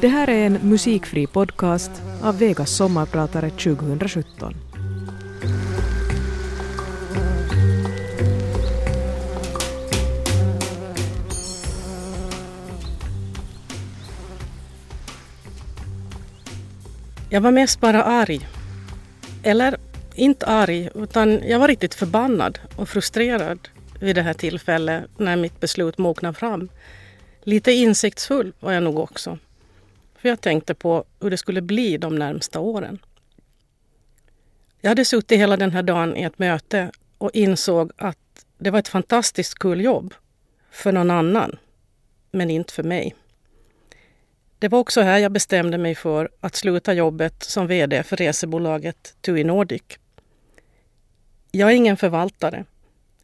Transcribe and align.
Det 0.00 0.08
här 0.08 0.30
är 0.30 0.46
en 0.46 0.58
musikfri 0.62 1.26
podcast 1.26 1.90
av 2.22 2.38
Vegas 2.38 2.70
sommarpratare 2.70 3.50
2017. 3.50 4.54
Jag 17.30 17.40
var 17.40 17.50
mest 17.50 17.80
bara 17.80 18.04
arg. 18.04 18.48
Eller 19.42 19.76
inte 20.14 20.46
arg, 20.46 20.90
utan 20.94 21.48
jag 21.48 21.58
var 21.58 21.68
riktigt 21.68 21.94
förbannad 21.94 22.58
och 22.76 22.88
frustrerad 22.88 23.68
vid 24.00 24.16
det 24.16 24.22
här 24.22 24.34
tillfället 24.34 25.04
när 25.16 25.36
mitt 25.36 25.60
beslut 25.60 25.98
mognade 25.98 26.34
fram. 26.34 26.68
Lite 27.42 27.72
insiktsfull 27.72 28.52
var 28.60 28.72
jag 28.72 28.82
nog 28.82 28.98
också. 28.98 29.38
För 30.20 30.28
jag 30.28 30.40
tänkte 30.40 30.74
på 30.74 31.04
hur 31.20 31.30
det 31.30 31.36
skulle 31.36 31.62
bli 31.62 31.98
de 31.98 32.14
närmsta 32.14 32.60
åren. 32.60 32.98
Jag 34.80 34.90
hade 34.90 35.04
suttit 35.04 35.38
hela 35.38 35.56
den 35.56 35.70
här 35.70 35.82
dagen 35.82 36.16
i 36.16 36.22
ett 36.22 36.38
möte 36.38 36.90
och 37.18 37.30
insåg 37.34 37.92
att 37.96 38.46
det 38.58 38.70
var 38.70 38.78
ett 38.78 38.88
fantastiskt 38.88 39.58
kul 39.58 39.80
jobb. 39.80 40.14
För 40.70 40.92
någon 40.92 41.10
annan, 41.10 41.58
men 42.30 42.50
inte 42.50 42.72
för 42.72 42.82
mig. 42.82 43.14
Det 44.58 44.68
var 44.68 44.78
också 44.78 45.00
här 45.00 45.18
jag 45.18 45.32
bestämde 45.32 45.78
mig 45.78 45.94
för 45.94 46.28
att 46.40 46.56
sluta 46.56 46.92
jobbet 46.92 47.42
som 47.42 47.66
VD 47.66 48.02
för 48.02 48.16
resebolaget 48.16 49.14
TUI 49.20 49.44
Nordic. 49.44 49.82
Jag 51.50 51.70
är 51.70 51.74
ingen 51.74 51.96
förvaltare. 51.96 52.64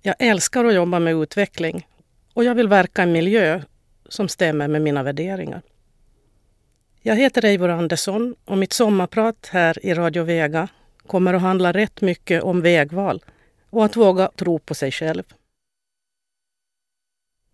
Jag 0.02 0.14
älskar 0.18 0.64
att 0.64 0.74
jobba 0.74 0.98
med 0.98 1.14
utveckling 1.14 1.88
och 2.32 2.44
jag 2.44 2.54
vill 2.54 2.68
verka 2.68 3.02
i 3.02 3.04
en 3.04 3.12
miljö 3.12 3.62
som 4.08 4.28
stämmer 4.28 4.68
med 4.68 4.82
mina 4.82 5.02
värderingar. 5.02 5.62
Jag 7.06 7.16
heter 7.16 7.44
Eivor 7.44 7.68
Andersson 7.68 8.34
och 8.44 8.58
mitt 8.58 8.72
sommarprat 8.72 9.48
här 9.52 9.86
i 9.86 9.94
Radio 9.94 10.22
Vega 10.22 10.68
kommer 11.06 11.34
att 11.34 11.42
handla 11.42 11.72
rätt 11.72 12.00
mycket 12.00 12.42
om 12.42 12.60
vägval 12.60 13.24
och 13.70 13.84
att 13.84 13.96
våga 13.96 14.30
tro 14.36 14.58
på 14.58 14.74
sig 14.74 14.92
själv. 14.92 15.22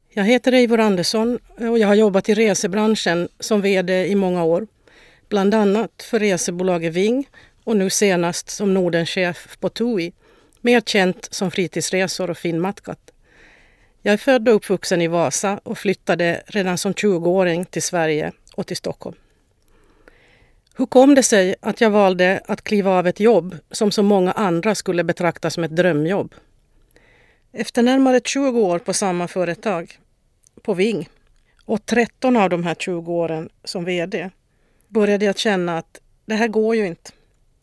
Jag 0.09 0.25
heter 0.25 0.53
Eivor 0.53 0.81
Andersson 0.81 1.39
och 1.57 1.79
jag 1.79 1.89
har 1.89 1.95
jobbat 1.95 2.29
i 2.29 2.35
resebranschen 2.35 3.29
som 3.41 3.61
VD 3.61 4.07
i 4.07 4.15
många 4.15 4.45
år. 4.45 4.67
Bland 5.29 5.55
annat 5.55 6.03
för 6.03 6.19
resebolaget 6.19 6.93
Ving 6.93 7.29
och 7.65 7.77
nu 7.77 7.91
senast 7.91 8.51
som 8.51 8.75
Nordenchef 8.75 9.57
på 9.61 9.69
TUI, 9.69 10.13
mer 10.61 10.81
känt 10.81 11.29
som 11.31 11.51
Fritidsresor 11.51 12.31
och 12.31 12.39
Finnmatkat. 12.39 13.13
Jag 14.03 14.13
är 14.13 14.19
född 14.19 14.49
och 14.49 14.55
uppvuxen 14.55 15.03
i 15.03 15.09
Vasa 15.09 15.61
och 15.63 15.79
flyttade 15.79 16.43
redan 16.47 16.79
som 16.79 16.93
20-åring 16.93 17.65
till 17.65 17.83
Sverige 17.83 18.33
och 18.55 18.67
till 18.67 18.77
Stockholm. 18.77 19.17
Hur 20.77 20.87
kom 20.87 21.15
det 21.15 21.23
sig 21.23 21.55
att 21.61 21.81
jag 21.81 21.91
valde 21.91 22.41
att 22.45 22.65
kliva 22.65 22.91
av 22.91 23.07
ett 23.07 23.21
jobb 23.21 23.57
som 23.71 23.91
så 23.91 24.03
många 24.03 24.33
andra 24.33 24.75
skulle 24.75 25.05
betrakta 25.05 25.51
som 25.51 25.65
ett 25.65 25.77
drömjobb? 25.77 26.35
Efter 27.53 27.83
närmare 27.83 28.21
20 28.25 28.61
år 28.61 28.79
på 28.79 28.93
samma 28.93 29.29
företag, 29.29 29.99
på 30.63 30.75
Ving, 30.75 31.09
och 31.65 31.87
13 31.87 32.37
av 32.37 32.51
de 32.51 32.65
här 32.65 32.75
20 32.75 33.13
åren 33.13 33.49
som 33.65 33.85
VD, 33.85 34.31
började 34.89 35.25
jag 35.25 35.39
känna 35.39 35.79
att 35.79 36.01
det 36.27 36.35
här 36.35 36.49
går 36.49 36.77
ju 36.77 36.87
inte. 36.87 37.11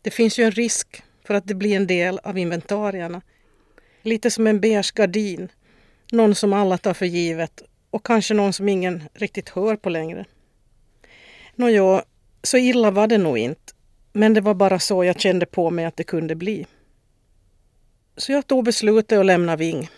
Det 0.02 0.10
finns 0.10 0.38
ju 0.38 0.44
en 0.44 0.50
risk 0.50 1.02
för 1.24 1.34
att 1.34 1.46
det 1.46 1.54
blir 1.54 1.76
en 1.76 1.86
del 1.86 2.18
av 2.18 2.38
inventarierna. 2.38 3.22
Lite 4.02 4.30
som 4.30 4.46
en 4.46 4.60
beige 4.60 4.94
gardin, 4.94 5.48
någon 6.12 6.34
som 6.34 6.52
alla 6.52 6.78
tar 6.78 6.94
för 6.94 7.06
givet 7.06 7.62
och 7.90 8.06
kanske 8.06 8.34
någon 8.34 8.52
som 8.52 8.68
ingen 8.68 9.02
riktigt 9.14 9.48
hör 9.48 9.76
på 9.76 9.88
längre. 9.88 10.24
Nåja, 11.54 12.04
så 12.42 12.56
illa 12.56 12.90
var 12.90 13.06
det 13.06 13.18
nog 13.18 13.38
inte, 13.38 13.72
men 14.12 14.34
det 14.34 14.40
var 14.40 14.54
bara 14.54 14.78
så 14.78 15.04
jag 15.04 15.20
kände 15.20 15.46
på 15.46 15.70
mig 15.70 15.84
att 15.84 15.96
det 15.96 16.04
kunde 16.04 16.34
bli. 16.34 16.66
Så 18.16 18.32
jag 18.32 18.46
tog 18.46 18.64
beslutet 18.64 19.18
att 19.18 19.26
lämna 19.26 19.56
Ving. 19.56 19.90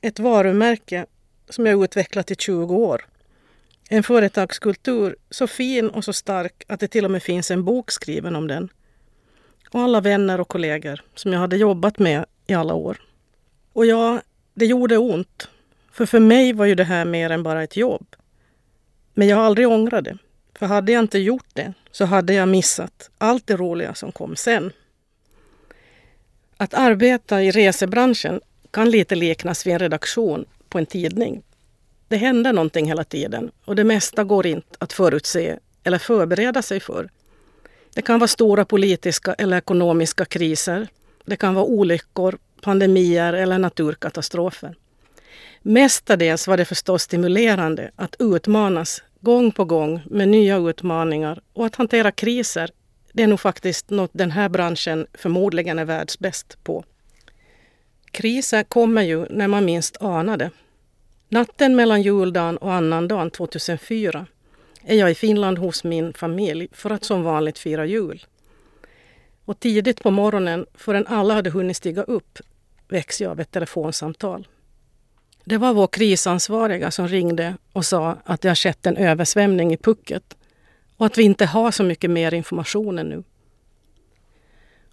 Ett 0.00 0.18
varumärke 0.18 1.06
som 1.48 1.66
jag 1.66 1.84
utvecklat 1.84 2.30
i 2.30 2.34
20 2.34 2.74
år. 2.74 3.04
En 3.88 4.02
företagskultur 4.02 5.16
så 5.30 5.46
fin 5.46 5.88
och 5.88 6.04
så 6.04 6.12
stark 6.12 6.64
att 6.68 6.80
det 6.80 6.88
till 6.88 7.04
och 7.04 7.10
med 7.10 7.22
finns 7.22 7.50
en 7.50 7.64
bok 7.64 7.90
skriven 7.90 8.36
om 8.36 8.48
den. 8.48 8.68
Och 9.70 9.80
alla 9.80 10.00
vänner 10.00 10.40
och 10.40 10.48
kollegor 10.48 11.00
som 11.14 11.32
jag 11.32 11.40
hade 11.40 11.56
jobbat 11.56 11.98
med 11.98 12.24
i 12.46 12.54
alla 12.54 12.74
år. 12.74 13.00
Och 13.72 13.86
ja, 13.86 14.22
det 14.54 14.66
gjorde 14.66 14.96
ont. 14.96 15.48
För 15.92 16.06
för 16.06 16.20
mig 16.20 16.52
var 16.52 16.66
ju 16.66 16.74
det 16.74 16.84
här 16.84 17.04
mer 17.04 17.30
än 17.30 17.42
bara 17.42 17.62
ett 17.62 17.76
jobb. 17.76 18.16
Men 19.14 19.28
jag 19.28 19.36
har 19.36 19.44
aldrig 19.44 19.68
ångrat 19.68 20.04
det. 20.04 20.18
För 20.62 20.66
hade 20.66 20.92
jag 20.92 21.00
inte 21.00 21.18
gjort 21.18 21.46
det 21.52 21.72
så 21.90 22.04
hade 22.04 22.34
jag 22.34 22.48
missat 22.48 23.10
allt 23.18 23.46
det 23.46 23.56
roliga 23.56 23.94
som 23.94 24.12
kom 24.12 24.36
sen. 24.36 24.72
Att 26.56 26.74
arbeta 26.74 27.42
i 27.42 27.50
resebranschen 27.50 28.40
kan 28.70 28.90
lite 28.90 29.14
liknas 29.14 29.66
vid 29.66 29.72
en 29.72 29.78
redaktion 29.78 30.44
på 30.68 30.78
en 30.78 30.86
tidning. 30.86 31.42
Det 32.08 32.16
händer 32.16 32.52
någonting 32.52 32.86
hela 32.86 33.04
tiden 33.04 33.50
och 33.64 33.76
det 33.76 33.84
mesta 33.84 34.24
går 34.24 34.46
inte 34.46 34.76
att 34.78 34.92
förutse 34.92 35.58
eller 35.84 35.98
förbereda 35.98 36.62
sig 36.62 36.80
för. 36.80 37.10
Det 37.94 38.02
kan 38.02 38.18
vara 38.18 38.28
stora 38.28 38.64
politiska 38.64 39.34
eller 39.34 39.56
ekonomiska 39.56 40.24
kriser. 40.24 40.88
Det 41.24 41.36
kan 41.36 41.54
vara 41.54 41.64
olyckor, 41.64 42.38
pandemier 42.60 43.32
eller 43.32 43.58
naturkatastrofer. 43.58 44.74
Mestadels 45.62 46.48
var 46.48 46.56
det 46.56 46.64
förstås 46.64 47.02
stimulerande 47.02 47.90
att 47.96 48.16
utmanas 48.18 49.02
gång 49.22 49.52
på 49.52 49.64
gång 49.64 50.02
med 50.10 50.28
nya 50.28 50.56
utmaningar 50.56 51.40
och 51.52 51.66
att 51.66 51.76
hantera 51.76 52.10
kriser, 52.10 52.70
det 53.12 53.22
är 53.22 53.26
nog 53.26 53.40
faktiskt 53.40 53.90
något 53.90 54.10
den 54.12 54.30
här 54.30 54.48
branschen 54.48 55.06
förmodligen 55.14 55.78
är 55.78 55.84
världsbäst 55.84 56.64
på. 56.64 56.84
Kriser 58.10 58.62
kommer 58.62 59.02
ju 59.02 59.26
när 59.30 59.48
man 59.48 59.64
minst 59.64 59.96
anar 60.00 60.36
det. 60.36 60.50
Natten 61.28 61.76
mellan 61.76 62.02
juldagen 62.02 62.56
och 62.56 62.72
annandagen 62.72 63.30
2004 63.30 64.26
är 64.84 64.96
jag 64.96 65.10
i 65.10 65.14
Finland 65.14 65.58
hos 65.58 65.84
min 65.84 66.12
familj 66.12 66.68
för 66.72 66.90
att 66.90 67.04
som 67.04 67.22
vanligt 67.22 67.58
fira 67.58 67.86
jul. 67.86 68.26
Och 69.44 69.60
tidigt 69.60 70.02
på 70.02 70.10
morgonen, 70.10 70.66
förrän 70.74 71.06
alla 71.06 71.34
hade 71.34 71.50
hunnit 71.50 71.76
stiga 71.76 72.02
upp, 72.02 72.38
väcks 72.88 73.20
jag 73.20 73.30
av 73.30 73.40
ett 73.40 73.50
telefonsamtal. 73.50 74.46
Det 75.44 75.58
var 75.58 75.74
vår 75.74 75.86
krisansvariga 75.86 76.90
som 76.90 77.08
ringde 77.08 77.56
och 77.72 77.84
sa 77.84 78.16
att 78.24 78.40
det 78.40 78.48
har 78.48 78.54
skett 78.54 78.86
en 78.86 78.96
översvämning 78.96 79.72
i 79.72 79.76
Pucket 79.76 80.36
och 80.96 81.06
att 81.06 81.18
vi 81.18 81.22
inte 81.22 81.46
har 81.46 81.70
så 81.70 81.82
mycket 81.82 82.10
mer 82.10 82.34
information 82.34 82.98
ännu. 82.98 83.22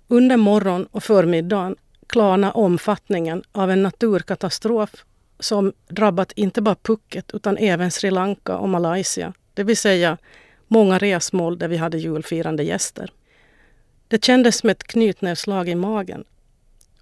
Under 0.07 0.37
morgon 0.37 0.85
och 0.85 1.03
förmiddagen 1.03 1.75
klarna 2.07 2.51
omfattningen 2.51 3.43
av 3.51 3.71
en 3.71 3.83
naturkatastrof 3.83 5.05
som 5.39 5.73
drabbat 5.87 6.31
inte 6.31 6.61
bara 6.61 6.75
Phuket 6.75 7.31
utan 7.33 7.57
även 7.57 7.91
Sri 7.91 8.11
Lanka 8.11 8.57
och 8.57 8.69
Malaysia. 8.69 9.33
Det 9.53 9.63
vill 9.63 9.77
säga 9.77 10.17
många 10.67 10.97
resmål 10.97 11.57
där 11.57 11.67
vi 11.67 11.77
hade 11.77 11.97
julfirande 11.97 12.63
gäster. 12.63 13.11
Det 14.07 14.23
kändes 14.23 14.57
som 14.57 14.69
ett 14.69 14.83
knytnävsslag 14.83 15.69
i 15.69 15.75
magen 15.75 16.23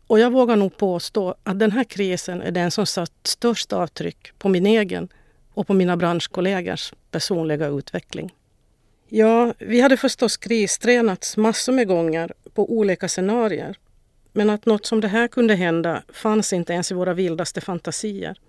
och 0.08 0.20
jag 0.20 0.32
vågar 0.32 0.56
nog 0.56 0.78
påstå 0.78 1.36
att 1.44 1.60
den 1.60 1.72
här 1.72 1.84
krisen 1.84 2.42
är 2.42 2.52
den 2.52 2.72
som 2.72 2.86
satt 2.86 3.12
störst 3.24 3.74
avtryck 3.74 4.32
på 4.40 4.50
min 4.50 4.66
egen 4.66 5.08
och 5.54 5.68
på 5.68 5.74
mina 5.74 5.98
branschkollegors 5.98 6.94
personliga 7.12 7.68
utveckling. 7.68 8.34
Ja, 9.10 9.54
vi 9.60 9.82
hade 9.82 9.98
förstås 9.98 10.38
kristränats 10.38 11.38
massor 11.38 11.74
med 11.74 11.88
gånger 11.88 12.34
på 12.54 12.72
olika 12.72 13.08
scenarier. 13.08 13.78
Men 14.34 14.50
att 14.50 14.66
något 14.66 14.86
som 14.86 15.02
det 15.02 15.08
här 15.08 15.28
kunde 15.28 15.56
hända 15.56 16.04
fanns 16.14 16.54
inte 16.54 16.74
ens 16.74 16.92
i 16.92 16.94
våra 16.94 17.14
vildaste 17.14 17.62
fantasier. 17.62 18.40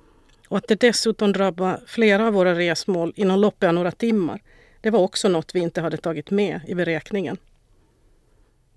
Och 0.49 0.59
att 0.59 0.69
det 0.69 0.81
dessutom 0.81 1.33
drabbade 1.33 1.81
flera 1.87 2.27
av 2.27 2.33
våra 2.33 2.55
resmål 2.55 3.13
inom 3.17 3.41
loppet 3.41 3.69
av 3.69 3.75
några 3.75 3.91
timmar, 3.91 4.41
det 4.81 4.91
var 4.91 5.01
också 5.01 5.29
något 5.29 5.55
vi 5.55 5.61
inte 5.61 5.81
hade 5.81 5.97
tagit 5.97 6.31
med 6.31 6.61
i 6.67 6.75
beräkningen. 6.75 7.37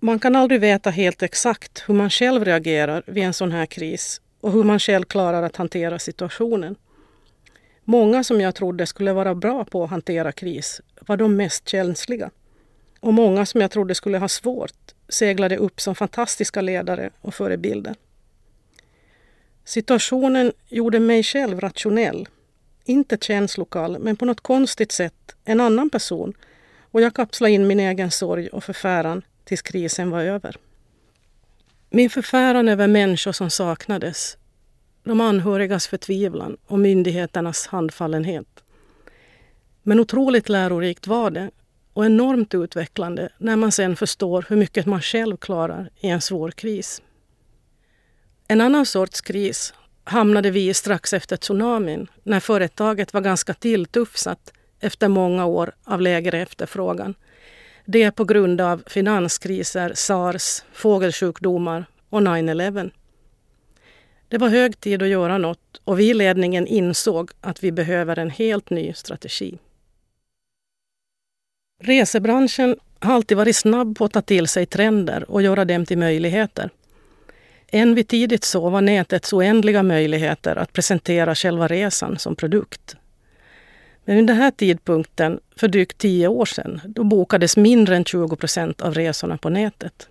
Man 0.04 0.20
kan 0.20 0.36
aldrig 0.36 0.62
veta 0.62 0.90
helt 0.90 1.24
exakt 1.24 1.84
hur 1.88 1.94
man 1.94 2.10
själv 2.10 2.46
reagerar 2.46 3.04
vid 3.06 3.24
en 3.24 3.34
sån 3.34 3.52
här 3.52 3.66
kris 3.66 4.22
och 4.40 4.52
hur 4.52 4.64
man 4.64 4.80
själv 4.80 5.04
klarar 5.04 5.44
att 5.44 5.56
hantera 5.56 6.00
situationen. 6.00 6.76
Många 7.84 8.24
som 8.24 8.42
jag 8.42 8.56
trodde 8.56 8.86
skulle 8.86 9.14
vara 9.14 9.36
bra 9.36 9.66
på 9.66 9.84
att 9.84 9.90
hantera 9.90 10.32
kris 10.32 10.82
var 11.08 11.18
de 11.18 11.36
mest 11.36 11.70
känsliga. 11.70 12.30
Och 13.00 13.14
många 13.14 13.46
som 13.46 13.62
jag 13.62 13.72
trodde 13.72 13.96
skulle 13.96 14.18
ha 14.18 14.28
svårt 14.28 14.92
seglade 15.10 15.58
upp 15.58 15.82
som 15.82 15.96
fantastiska 15.96 16.62
ledare 16.62 17.10
och 17.22 17.36
förebilder. 17.36 17.96
Situationen 19.66 20.52
gjorde 20.70 21.00
mig 21.00 21.24
själv 21.24 21.60
rationell. 21.60 22.28
Inte 22.86 23.18
känslokall, 23.22 24.00
men 24.00 24.16
på 24.16 24.26
något 24.26 24.42
konstigt 24.42 24.92
sätt 24.92 25.36
en 25.46 25.60
annan 25.60 25.90
person. 25.90 26.34
Och 26.92 27.02
jag 27.02 27.14
kapslade 27.14 27.54
in 27.54 27.68
min 27.68 27.80
egen 27.80 28.12
sorg 28.12 28.48
och 28.48 28.64
förfäran 28.64 29.24
tills 29.52 29.62
krisen 29.62 30.10
var 30.12 30.22
över. 30.22 30.56
Min 31.90 32.10
förfäran 32.10 32.70
över 32.70 32.88
människor 32.88 33.32
som 33.32 33.50
saknades, 33.50 34.38
de 35.04 35.22
anhörigas 35.22 35.88
förtvivlan 35.88 36.58
och 36.68 36.80
myndigheternas 36.80 37.68
handfallenhet. 37.68 38.64
Men 39.84 40.00
otroligt 40.00 40.50
lärorikt 40.50 41.08
var 41.08 41.32
det 41.32 41.52
och 41.94 42.06
enormt 42.06 42.54
utvecklande 42.54 43.30
när 43.38 43.56
man 43.56 43.72
sen 43.72 43.96
förstår 43.96 44.46
hur 44.50 44.56
mycket 44.56 44.86
man 44.86 45.02
själv 45.02 45.38
klarar 45.38 45.90
i 46.00 46.08
en 46.08 46.22
svår 46.22 46.52
kris. 46.52 47.02
En 48.48 48.62
annan 48.62 48.86
sorts 48.86 49.22
kris 49.22 49.74
hamnade 50.04 50.52
vi 50.52 50.70
i 50.70 50.74
strax 50.74 51.14
efter 51.14 51.38
tsunamin 51.38 52.08
när 52.24 52.40
företaget 52.40 53.14
var 53.14 53.22
ganska 53.22 53.54
tilltufsat 53.54 54.54
efter 54.80 55.08
många 55.08 55.46
år 55.46 55.72
av 55.84 56.02
lägre 56.02 56.42
efterfrågan. 56.42 57.16
Det 57.86 58.04
är 58.04 58.12
på 58.12 58.24
grund 58.24 58.62
av 58.62 58.84
finanskriser, 58.88 59.92
sars, 59.96 60.64
fågelsjukdomar 60.74 61.86
och 62.10 62.22
9-11. 62.22 62.92
Det 64.28 64.38
var 64.38 64.50
hög 64.50 64.80
tid 64.80 65.02
att 65.04 65.08
göra 65.08 65.38
något 65.38 65.82
och 65.84 66.00
vi 66.00 66.10
i 66.10 66.14
ledningen 66.14 66.68
insåg 66.68 67.32
att 67.42 67.64
vi 67.64 67.72
behöver 67.72 68.20
en 68.20 68.30
helt 68.30 68.70
ny 68.70 68.94
strategi. 68.94 69.58
Resebranschen 71.84 72.76
har 73.00 73.14
alltid 73.14 73.38
varit 73.38 73.56
snabb 73.56 73.98
på 73.98 74.06
att 74.06 74.14
ta 74.14 74.22
till 74.22 74.48
sig 74.48 74.66
trender 74.66 75.32
och 75.32 75.42
göra 75.42 75.66
dem 75.66 75.86
till 75.86 75.98
möjligheter. 75.98 76.70
Än 77.68 77.96
vi 77.96 78.04
tidigt 78.04 78.44
så 78.44 78.70
var 78.70 78.82
nätets 78.82 79.34
oändliga 79.34 79.84
möjligheter 79.84 80.56
att 80.56 80.74
presentera 80.74 81.36
själva 81.36 81.68
resan 81.68 82.20
som 82.20 82.36
produkt. 82.36 82.96
Men 84.06 84.16
vid 84.16 84.28
den 84.28 84.38
här 84.38 84.52
tidpunkten, 84.52 85.40
för 85.56 85.68
drygt 85.68 85.98
tio 85.98 86.28
år 86.28 86.46
sedan, 86.46 86.82
då 86.86 87.04
bokades 87.04 87.58
mindre 87.58 87.96
än 87.96 88.06
20 88.06 88.36
procent 88.36 88.82
av 88.82 88.94
resorna 88.94 89.38
på 89.38 89.50
nätet. 89.50 90.08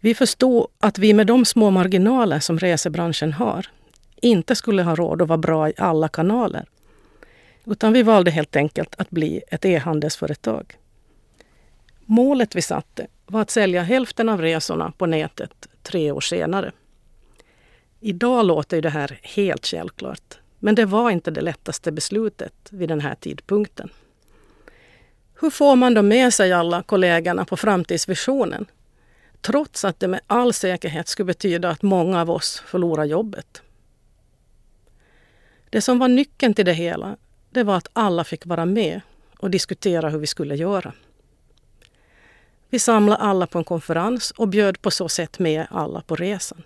Vi 0.00 0.14
förstod 0.14 0.66
att 0.78 0.98
vi 0.98 1.14
med 1.14 1.26
de 1.26 1.44
små 1.44 1.70
marginaler 1.70 2.40
som 2.40 2.58
resebranschen 2.58 3.32
har 3.32 3.66
inte 4.22 4.54
skulle 4.54 4.82
ha 4.82 4.94
råd 4.94 5.22
att 5.22 5.28
vara 5.28 5.38
bra 5.38 5.68
i 5.68 5.72
alla 5.76 6.08
kanaler. 6.08 6.64
Utan 7.64 7.92
vi 7.92 8.02
valde 8.02 8.30
helt 8.30 8.56
enkelt 8.56 8.94
att 8.98 9.10
bli 9.10 9.42
ett 9.48 9.64
e-handelsföretag. 9.64 10.78
Målet 12.04 12.56
vi 12.56 12.62
satte 12.62 13.06
var 13.26 13.40
att 13.40 13.50
sälja 13.50 13.82
hälften 13.82 14.28
av 14.28 14.40
resorna 14.40 14.92
på 14.98 15.06
nätet 15.06 15.68
tre 15.82 16.10
år 16.10 16.20
senare. 16.20 16.72
Idag 18.00 18.46
låter 18.46 18.82
det 18.82 18.90
här 18.90 19.18
helt 19.22 19.66
självklart. 19.66 20.39
Men 20.60 20.74
det 20.74 20.84
var 20.84 21.10
inte 21.10 21.30
det 21.30 21.40
lättaste 21.40 21.92
beslutet 21.92 22.54
vid 22.70 22.88
den 22.88 23.00
här 23.00 23.14
tidpunkten. 23.14 23.90
Hur 25.40 25.50
får 25.50 25.76
man 25.76 25.94
då 25.94 26.02
med 26.02 26.34
sig 26.34 26.52
alla 26.52 26.82
kollegorna 26.82 27.44
på 27.44 27.56
framtidsvisionen? 27.56 28.66
Trots 29.40 29.84
att 29.84 30.00
det 30.00 30.08
med 30.08 30.20
all 30.26 30.52
säkerhet 30.52 31.08
skulle 31.08 31.26
betyda 31.26 31.68
att 31.68 31.82
många 31.82 32.20
av 32.20 32.30
oss 32.30 32.62
förlorar 32.66 33.04
jobbet. 33.04 33.62
Det 35.70 35.80
som 35.80 35.98
var 35.98 36.08
nyckeln 36.08 36.54
till 36.54 36.64
det 36.64 36.72
hela, 36.72 37.16
det 37.50 37.62
var 37.62 37.76
att 37.76 37.88
alla 37.92 38.24
fick 38.24 38.46
vara 38.46 38.64
med 38.64 39.00
och 39.38 39.50
diskutera 39.50 40.08
hur 40.08 40.18
vi 40.18 40.26
skulle 40.26 40.56
göra. 40.56 40.92
Vi 42.70 42.78
samlade 42.78 43.22
alla 43.22 43.46
på 43.46 43.58
en 43.58 43.64
konferens 43.64 44.30
och 44.30 44.48
bjöd 44.48 44.82
på 44.82 44.90
så 44.90 45.08
sätt 45.08 45.38
med 45.38 45.66
alla 45.70 46.00
på 46.00 46.16
resan. 46.16 46.62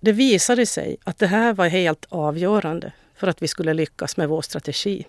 Det 0.00 0.12
visade 0.12 0.66
sig 0.66 0.96
att 1.04 1.18
det 1.18 1.26
här 1.26 1.52
var 1.52 1.68
helt 1.68 2.06
avgörande 2.08 2.92
för 3.14 3.26
att 3.26 3.42
vi 3.42 3.48
skulle 3.48 3.74
lyckas 3.74 4.16
med 4.16 4.28
vår 4.28 4.42
strategi. 4.42 5.06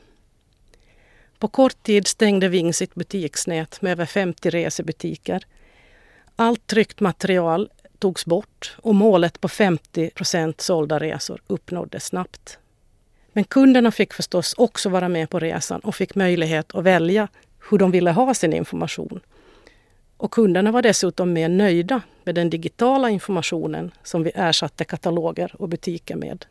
På 1.40 1.48
kort 1.48 1.84
tid 1.84 2.08
stängde 2.08 2.48
Ving 2.48 2.74
sitt 2.74 2.96
butiksnät 2.96 3.82
med 3.82 3.92
över 3.92 4.06
50 4.06 4.50
resebutiker. 4.50 5.44
Allt 6.36 6.68
tryckt 6.68 7.00
material 7.00 7.70
togs 8.00 8.26
bort 8.26 8.78
och 8.78 8.96
målet 8.96 9.42
på 9.42 9.48
50 9.48 10.10
procent 10.10 10.62
sålda 10.62 11.00
resor 11.00 11.42
uppnåddes 11.48 12.06
snabbt. 12.06 12.58
Men 13.34 13.44
kunderna 13.44 13.92
fick 13.92 14.14
förstås 14.14 14.54
också 14.58 14.90
vara 14.90 15.10
med 15.10 15.30
på 15.30 15.40
resan 15.40 15.80
och 15.80 15.96
fick 15.96 16.16
möjlighet 16.16 16.76
att 16.76 16.84
välja 16.84 17.28
hur 17.70 17.78
de 17.78 17.92
ville 17.92 18.12
ha 18.12 18.34
sin 18.34 18.54
information 18.54 19.20
och 20.20 20.32
kunderna 20.32 20.72
var 20.72 20.82
dessutom 20.82 21.34
mer 21.34 21.50
nöjda 21.50 22.02
med 22.30 22.36
den 22.36 22.50
digitala 22.50 23.10
informationen 23.10 23.92
som 24.04 24.24
vi 24.24 24.32
ersatte 24.36 24.86
kataloger 24.86 25.56
och 25.60 25.70
butiker 25.70 26.16
med. 26.16 26.46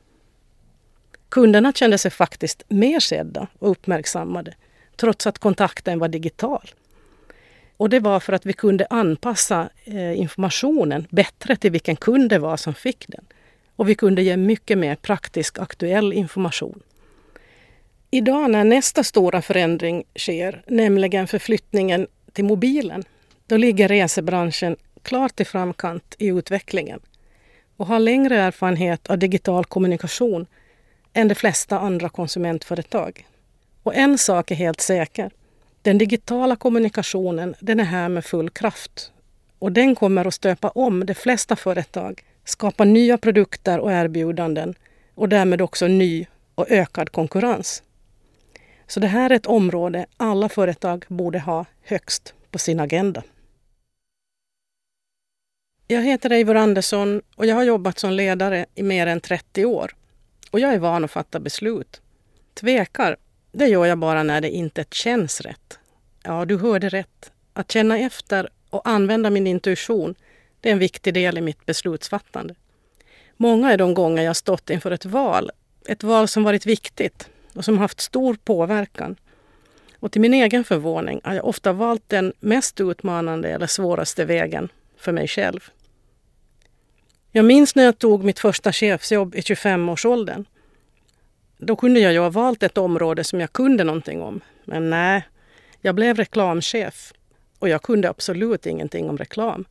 Kunderna 1.28 1.72
kände 1.72 1.98
sig 1.98 2.10
faktiskt 2.10 2.62
mer 2.68 3.00
sedda 3.00 3.46
och 3.58 3.70
uppmärksammade 3.70 4.54
trots 4.96 5.26
att 5.26 5.38
kontakten 5.38 5.98
var 5.98 6.08
digital. 6.08 6.70
Och 7.76 7.90
det 7.90 8.00
var 8.00 8.20
för 8.20 8.32
att 8.32 8.46
vi 8.46 8.52
kunde 8.52 8.86
anpassa 8.90 9.68
eh, 9.84 10.18
informationen 10.18 11.06
bättre 11.10 11.56
till 11.56 11.70
vilken 11.70 11.96
kund 11.96 12.30
det 12.30 12.38
var 12.38 12.56
som 12.56 12.74
fick 12.74 13.04
den. 13.08 13.24
Och 13.76 13.88
vi 13.88 13.94
kunde 13.94 14.22
ge 14.22 14.36
mycket 14.36 14.78
mer 14.78 14.94
praktisk 14.96 15.58
aktuell 15.58 16.12
information. 16.12 16.82
Idag 18.10 18.50
när 18.50 18.64
nästa 18.64 19.04
stora 19.04 19.42
förändring 19.42 20.04
sker, 20.16 20.62
nämligen 20.66 21.26
förflyttningen 21.26 22.06
till 22.32 22.44
mobilen, 22.44 23.04
då 23.48 23.56
ligger 23.56 23.88
resebranschen 23.88 24.76
klart 25.02 25.40
i 25.40 25.44
framkant 25.44 26.14
i 26.18 26.26
utvecklingen 26.26 27.00
och 27.76 27.86
har 27.86 27.98
längre 27.98 28.36
erfarenhet 28.36 29.10
av 29.10 29.18
digital 29.18 29.64
kommunikation 29.64 30.46
än 31.12 31.28
de 31.28 31.34
flesta 31.34 31.78
andra 31.78 32.08
konsumentföretag. 32.08 33.26
Och 33.82 33.94
en 33.94 34.18
sak 34.18 34.50
är 34.50 34.54
helt 34.54 34.80
säker. 34.80 35.30
Den 35.82 35.98
digitala 35.98 36.56
kommunikationen 36.56 37.54
den 37.60 37.80
är 37.80 37.84
här 37.84 38.08
med 38.08 38.24
full 38.24 38.50
kraft. 38.50 39.12
Och 39.58 39.72
den 39.72 39.94
kommer 39.94 40.24
att 40.24 40.34
stöpa 40.34 40.68
om 40.68 41.06
de 41.06 41.14
flesta 41.14 41.56
företag, 41.56 42.24
skapa 42.44 42.84
nya 42.84 43.18
produkter 43.18 43.78
och 43.78 43.92
erbjudanden 43.92 44.74
och 45.14 45.28
därmed 45.28 45.60
också 45.60 45.86
ny 45.86 46.26
och 46.54 46.70
ökad 46.70 47.12
konkurrens. 47.12 47.82
Så 48.86 49.00
det 49.00 49.06
här 49.06 49.30
är 49.30 49.34
ett 49.34 49.46
område 49.46 50.06
alla 50.16 50.48
företag 50.48 51.04
borde 51.08 51.38
ha 51.38 51.64
högst 51.82 52.34
på 52.50 52.58
sin 52.58 52.80
agenda. 52.80 53.22
Jag 55.90 56.02
heter 56.02 56.30
Eivor 56.30 56.56
Andersson 56.56 57.22
och 57.36 57.46
jag 57.46 57.54
har 57.54 57.62
jobbat 57.62 57.98
som 57.98 58.12
ledare 58.12 58.66
i 58.74 58.82
mer 58.82 59.06
än 59.06 59.20
30 59.20 59.64
år. 59.64 59.94
Och 60.50 60.60
jag 60.60 60.74
är 60.74 60.78
van 60.78 61.04
att 61.04 61.10
fatta 61.10 61.40
beslut. 61.40 62.00
Tvekar, 62.54 63.16
det 63.52 63.66
gör 63.66 63.86
jag 63.86 63.98
bara 63.98 64.22
när 64.22 64.40
det 64.40 64.50
inte 64.50 64.84
känns 64.90 65.40
rätt. 65.40 65.78
Ja, 66.22 66.44
du 66.44 66.58
hörde 66.58 66.88
rätt. 66.88 67.32
Att 67.52 67.72
känna 67.72 67.98
efter 67.98 68.48
och 68.70 68.88
använda 68.88 69.30
min 69.30 69.46
intuition, 69.46 70.14
det 70.60 70.68
är 70.68 70.72
en 70.72 70.78
viktig 70.78 71.14
del 71.14 71.38
i 71.38 71.40
mitt 71.40 71.66
beslutsfattande. 71.66 72.54
Många 73.36 73.72
är 73.72 73.76
de 73.76 73.94
gånger 73.94 74.22
jag 74.22 74.36
stått 74.36 74.70
inför 74.70 74.90
ett 74.90 75.04
val. 75.04 75.50
Ett 75.86 76.02
val 76.02 76.28
som 76.28 76.44
varit 76.44 76.66
viktigt 76.66 77.28
och 77.54 77.64
som 77.64 77.78
haft 77.78 78.00
stor 78.00 78.36
påverkan. 78.44 79.16
Och 80.00 80.12
till 80.12 80.20
min 80.20 80.34
egen 80.34 80.64
förvåning 80.64 81.20
har 81.24 81.34
jag 81.34 81.44
ofta 81.44 81.72
valt 81.72 82.08
den 82.08 82.32
mest 82.40 82.80
utmanande 82.80 83.48
eller 83.48 83.66
svåraste 83.66 84.24
vägen 84.24 84.68
för 84.96 85.12
mig 85.12 85.28
själv. 85.28 85.70
Jag 87.38 87.44
minns 87.44 87.74
när 87.74 87.84
jag 87.84 87.98
tog 87.98 88.24
mitt 88.24 88.38
första 88.38 88.72
chefsjobb 88.72 89.34
i 89.34 89.40
25-årsåldern. 89.40 90.44
Då 91.58 91.76
kunde 91.76 92.00
jag 92.00 92.12
ju 92.12 92.18
ha 92.18 92.30
valt 92.30 92.62
ett 92.62 92.78
område 92.78 93.24
som 93.24 93.40
jag 93.40 93.52
kunde 93.52 93.84
någonting 93.84 94.22
om. 94.22 94.40
Men 94.64 94.90
nej, 94.90 95.28
jag 95.80 95.94
blev 95.94 96.16
reklamchef 96.16 97.12
och 97.58 97.68
jag 97.68 97.82
kunde 97.82 98.08
absolut 98.08 98.66
ingenting 98.66 99.10
om 99.10 99.18
reklam. 99.18 99.64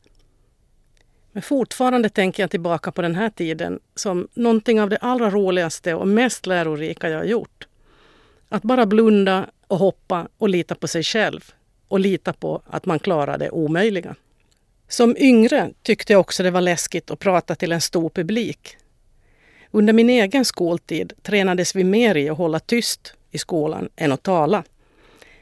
Men 1.32 1.42
fortfarande 1.42 2.08
tänker 2.08 2.42
jag 2.42 2.50
tillbaka 2.50 2.92
på 2.92 3.02
den 3.02 3.14
här 3.14 3.30
tiden 3.30 3.80
som 3.94 4.28
någonting 4.34 4.80
av 4.80 4.88
det 4.88 4.96
allra 4.96 5.30
roligaste 5.30 5.94
och 5.94 6.08
mest 6.08 6.46
lärorika 6.46 7.08
jag 7.08 7.18
har 7.18 7.24
gjort. 7.24 7.68
Att 8.48 8.62
bara 8.62 8.86
blunda 8.86 9.46
och 9.66 9.78
hoppa 9.78 10.28
och 10.38 10.48
lita 10.48 10.74
på 10.74 10.88
sig 10.88 11.02
själv 11.02 11.52
och 11.88 12.00
lita 12.00 12.32
på 12.32 12.62
att 12.66 12.86
man 12.86 12.98
klarar 12.98 13.38
det 13.38 13.50
omöjliga. 13.50 14.14
Som 14.88 15.16
yngre 15.18 15.70
tyckte 15.82 16.12
jag 16.12 16.20
också 16.20 16.42
det 16.42 16.50
var 16.50 16.60
läskigt 16.60 17.10
att 17.10 17.18
prata 17.18 17.54
till 17.54 17.72
en 17.72 17.80
stor 17.80 18.10
publik. 18.10 18.76
Under 19.70 19.92
min 19.92 20.10
egen 20.10 20.44
skoltid 20.44 21.12
tränades 21.22 21.76
vi 21.76 21.84
mer 21.84 22.14
i 22.14 22.28
att 22.28 22.38
hålla 22.38 22.60
tyst 22.60 23.14
i 23.30 23.38
skolan 23.38 23.88
än 23.96 24.12
att 24.12 24.22
tala. 24.22 24.64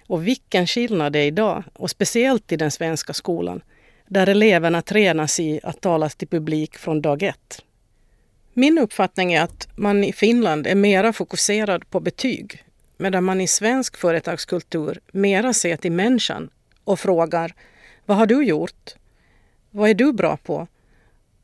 Och 0.07 0.27
vilken 0.27 0.67
skillnad 0.67 1.13
det 1.13 1.19
är 1.19 1.27
idag, 1.27 1.65
och 1.73 1.91
speciellt 1.91 2.53
i 2.53 2.57
den 2.57 2.71
svenska 2.71 3.13
skolan, 3.13 3.61
där 4.07 4.27
eleverna 4.27 4.83
tränas 4.83 5.41
i 5.41 5.61
att 5.63 5.81
tala 5.81 6.09
till 6.09 6.29
publik 6.29 6.77
från 6.77 7.03
dag 7.03 7.23
ett. 7.23 7.63
Min 8.53 8.79
uppfattning 8.79 9.33
är 9.33 9.43
att 9.43 9.69
man 9.77 10.05
i 10.05 10.13
Finland 10.13 10.67
är 10.67 10.75
mera 10.75 11.13
fokuserad 11.13 11.91
på 11.91 12.01
betyg, 12.01 12.65
medan 12.97 13.25
man 13.25 13.41
i 13.41 13.47
svensk 13.47 13.97
företagskultur 13.97 15.01
mera 15.13 15.53
ser 15.53 15.77
till 15.77 15.93
människan 15.93 16.51
och 16.85 17.01
frågar 17.01 17.55
Vad 18.07 18.17
har 18.17 18.27
du 18.27 18.45
gjort? 18.45 18.95
Vad 19.77 19.91
är 19.91 19.95
du 19.95 20.13
bra 20.13 20.37
på? 20.37 20.67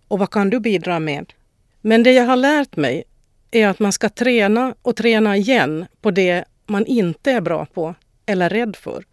Och 0.08 0.18
vad 0.18 0.30
kan 0.30 0.50
du 0.50 0.60
bidra 0.60 0.98
med? 0.98 1.32
Men 1.80 2.02
det 2.02 2.12
jag 2.12 2.24
har 2.24 2.36
lärt 2.36 2.76
mig 2.76 3.04
är 3.50 3.68
att 3.68 3.78
man 3.78 3.92
ska 3.92 4.08
träna 4.08 4.74
och 4.82 4.96
träna 4.96 5.36
igen 5.36 5.86
på 6.00 6.10
det 6.10 6.44
man 6.66 6.86
inte 6.86 7.32
är 7.32 7.40
bra 7.40 7.66
på 7.66 7.94
eller 8.26 8.50
rädd 8.50 8.76
för. 8.76 9.04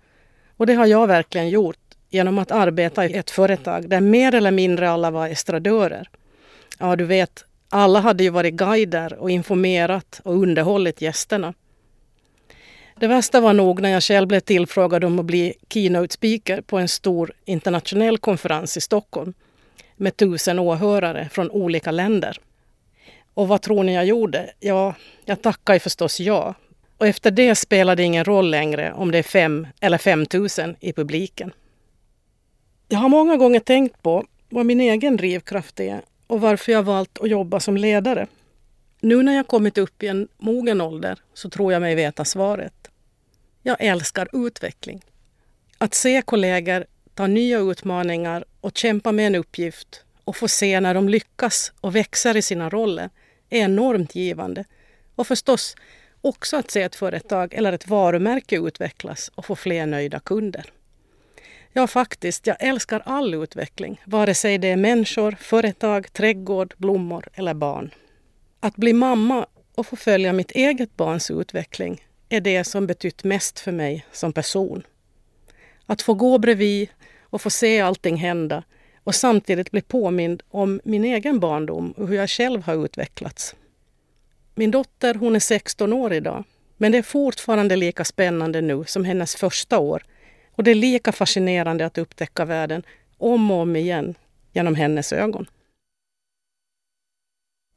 Och 0.58 0.66
det 0.66 0.74
har 0.74 0.86
jag 0.86 1.08
verkligen 1.08 1.50
gjort 1.50 1.96
genom 2.10 2.40
att 2.40 2.52
arbeta 2.52 3.06
i 3.06 3.14
ett 3.14 3.30
företag 3.30 3.90
där 3.90 4.02
mer 4.02 4.36
eller 4.36 4.52
mindre 4.52 4.90
alla 4.90 5.12
var 5.12 5.28
estradörer. 5.28 6.10
Ja, 6.78 6.96
du 6.96 7.06
vet, 7.06 7.46
alla 7.70 8.00
hade 8.00 8.24
ju 8.24 8.30
varit 8.30 8.54
guider 8.54 9.14
och 9.14 9.32
informerat 9.32 10.22
och 10.24 10.34
underhållit 10.34 11.02
gästerna. 11.02 11.54
Det 13.00 13.08
värsta 13.08 13.42
var 13.42 13.54
nog 13.54 13.82
när 13.82 13.90
jag 13.90 14.04
själv 14.04 14.28
blev 14.28 14.40
tillfrågad 14.40 15.04
om 15.04 15.20
att 15.20 15.26
bli 15.26 15.54
keynote 15.70 16.14
speaker 16.14 16.62
på 16.62 16.78
en 16.78 16.88
stor 16.88 17.32
internationell 17.46 18.18
konferens 18.18 18.78
i 18.78 18.82
Stockholm 18.82 19.34
med 19.96 20.18
tusen 20.18 20.60
åhörare 20.60 21.30
från 21.32 21.52
olika 21.52 21.92
länder. 21.92 22.38
Och 23.34 23.48
vad 23.48 23.62
tror 23.62 23.84
ni 23.84 23.96
jag 23.96 24.06
gjorde? 24.06 24.50
Ja, 24.60 24.96
jag 25.26 25.42
tackade 25.42 25.80
förstås 25.80 26.20
ja. 26.20 26.56
Och 26.98 27.08
efter 27.08 27.32
det 27.32 27.56
spelar 27.56 27.96
det 27.96 28.04
ingen 28.04 28.26
roll 28.26 28.50
längre 28.50 28.94
om 28.94 29.12
det 29.12 29.18
är 29.18 29.24
fem 29.24 29.68
eller 29.80 29.98
femtusen 29.98 30.76
i 30.80 30.94
publiken. 30.94 31.52
Jag 32.88 33.00
har 33.00 33.10
många 33.10 33.38
gånger 33.38 33.60
tänkt 33.60 34.02
på 34.02 34.26
vad 34.50 34.66
min 34.66 34.82
egen 34.82 35.18
drivkraft 35.18 35.80
är 35.80 36.02
och 36.28 36.42
varför 36.42 36.72
jag 36.72 36.84
valt 36.84 37.20
att 37.20 37.30
jobba 37.30 37.60
som 37.60 37.78
ledare. 37.78 38.28
Nu 39.02 39.24
när 39.24 39.36
jag 39.36 39.48
kommit 39.48 39.78
upp 39.78 40.04
i 40.04 40.08
en 40.08 40.28
mogen 40.38 40.82
ålder 40.82 41.20
så 41.34 41.50
tror 41.50 41.74
jag 41.74 41.82
mig 41.82 41.96
veta 41.96 42.26
svaret. 42.26 42.89
Jag 43.70 43.82
älskar 43.82 44.48
utveckling. 44.48 45.02
Att 45.78 45.94
se 45.94 46.22
kollegor 46.22 46.86
ta 47.14 47.28
nya 47.28 47.60
utmaningar 47.60 48.46
och 48.62 48.78
kämpa 48.78 49.12
med 49.12 49.28
en 49.28 49.36
uppgift 49.36 50.04
och 50.24 50.36
få 50.36 50.48
se 50.48 50.80
när 50.80 50.94
de 50.94 51.10
lyckas 51.10 51.74
och 51.82 51.96
växer 51.96 52.38
i 52.38 52.42
sina 52.42 52.70
roller 52.70 53.10
är 53.50 53.60
enormt 53.60 54.16
givande. 54.16 54.66
Och 55.16 55.28
förstås 55.28 55.76
också 56.22 56.58
att 56.58 56.72
se 56.72 56.82
ett 56.82 56.96
företag 56.96 57.54
eller 57.54 57.74
ett 57.74 57.88
varumärke 57.88 58.58
utvecklas 58.58 59.32
och 59.36 59.46
få 59.46 59.56
fler 59.56 59.86
nöjda 59.86 60.20
kunder. 60.20 60.66
Ja, 61.74 61.88
faktiskt, 61.88 62.48
jag 62.48 62.58
älskar 62.60 63.02
all 63.06 63.34
utveckling, 63.34 64.02
vare 64.06 64.34
sig 64.34 64.58
det 64.58 64.68
är 64.68 64.78
människor, 64.78 65.32
företag, 65.32 66.14
trädgård, 66.14 66.74
blommor 66.78 67.28
eller 67.34 67.54
barn. 67.54 67.94
Att 68.60 68.76
bli 68.76 68.94
mamma 68.94 69.46
och 69.76 69.88
få 69.88 69.96
följa 69.96 70.34
mitt 70.34 70.52
eget 70.52 70.98
barns 70.98 71.32
utveckling 71.32 72.02
är 72.30 72.42
det 72.42 72.64
som 72.64 72.88
betytt 72.88 73.24
mest 73.24 73.60
för 73.60 73.72
mig 73.72 74.06
som 74.12 74.34
person. 74.34 74.84
Att 75.86 76.02
få 76.02 76.14
gå 76.14 76.38
bredvid 76.38 76.90
och 77.22 77.42
få 77.42 77.50
se 77.50 77.82
allting 77.82 78.18
hända 78.18 78.64
och 79.04 79.16
samtidigt 79.16 79.72
bli 79.72 79.82
påmind 79.82 80.44
om 80.50 80.82
min 80.84 81.04
egen 81.04 81.40
barndom 81.40 81.92
och 81.92 82.08
hur 82.08 82.16
jag 82.16 82.30
själv 82.30 82.64
har 82.64 82.86
utvecklats. 82.86 83.56
Min 84.56 84.72
dotter 84.72 85.14
hon 85.14 85.36
är 85.36 85.40
16 85.40 85.94
år 85.94 86.14
idag, 86.14 86.44
men 86.78 86.92
det 86.92 86.98
är 86.98 87.02
fortfarande 87.02 87.76
lika 87.76 88.06
spännande 88.06 88.62
nu 88.62 88.84
som 88.88 89.06
hennes 89.06 89.36
första 89.36 89.80
år 89.80 90.04
och 90.52 90.64
det 90.64 90.72
är 90.72 90.76
lika 90.76 91.12
fascinerande 91.12 91.86
att 91.86 91.98
upptäcka 91.98 92.46
världen 92.46 92.84
om 93.18 93.52
och 93.52 93.58
om 93.58 93.76
igen 93.76 94.16
genom 94.54 94.76
hennes 94.76 95.14
ögon. 95.14 95.46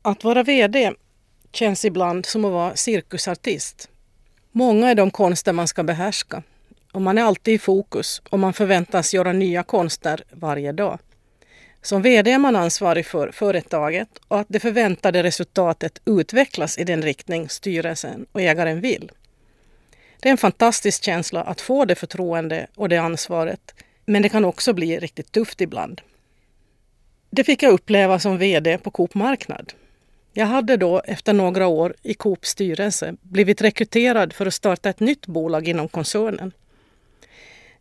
Att 0.03 0.25
vara 0.25 0.43
VD 0.43 0.93
känns 1.53 1.85
ibland 1.85 2.27
som 2.27 2.45
att 2.45 2.53
vara 2.53 2.77
cirkusartist. 2.77 3.92
Många 4.55 4.91
är 4.91 4.95
de 4.95 5.11
konster 5.11 5.53
man 5.53 5.69
ska 5.69 5.83
behärska 5.83 6.43
och 6.93 7.03
man 7.03 7.19
är 7.19 7.23
alltid 7.23 7.55
i 7.55 7.59
fokus 7.59 8.23
och 8.31 8.39
man 8.39 8.53
förväntas 8.53 9.15
göra 9.15 9.33
nya 9.33 9.63
konster 9.63 10.25
varje 10.31 10.73
dag. 10.73 10.99
Som 11.83 12.03
VD 12.03 12.31
är 12.31 12.39
man 12.39 12.57
ansvarig 12.57 13.07
för 13.07 13.31
företaget 13.31 14.09
och 14.29 14.41
att 14.41 14.47
det 14.51 14.61
förväntade 14.61 15.23
resultatet 15.23 16.01
utvecklas 16.05 16.79
i 16.79 16.85
den 16.85 17.03
riktning 17.03 17.49
styrelsen 17.49 18.27
och 18.33 18.41
ägaren 18.41 18.81
vill. 18.81 19.13
Det 20.21 20.29
är 20.29 20.31
en 20.31 20.39
fantastisk 20.39 21.05
känsla 21.05 21.43
att 21.43 21.61
få 21.61 21.85
det 21.85 21.95
förtroende 21.95 22.67
och 22.75 22.89
det 22.89 22.97
ansvaret, 22.97 23.75
men 24.07 24.23
det 24.23 24.29
kan 24.29 24.45
också 24.45 24.73
bli 24.73 24.99
riktigt 24.99 25.33
tufft 25.33 25.61
ibland. 25.61 26.01
Det 27.31 27.45
fick 27.45 27.63
jag 27.63 27.73
uppleva 27.73 28.19
som 28.19 28.39
VD 28.39 28.79
på 28.79 28.91
Coop 28.91 29.15
Marknad. 29.15 29.73
Jag 30.35 30.47
hade 30.47 30.77
då 30.77 31.03
efter 31.05 31.33
några 31.33 31.67
år 31.67 31.95
i 32.03 32.15
Coops 32.15 32.49
styrelse 32.49 33.15
blivit 33.23 33.63
rekryterad 33.63 34.33
för 34.33 34.47
att 34.47 34.55
starta 34.55 34.91
ett 34.91 35.01
nytt 35.01 35.27
bolag 35.27 35.69
inom 35.69 35.89
koncernen. 35.89 36.53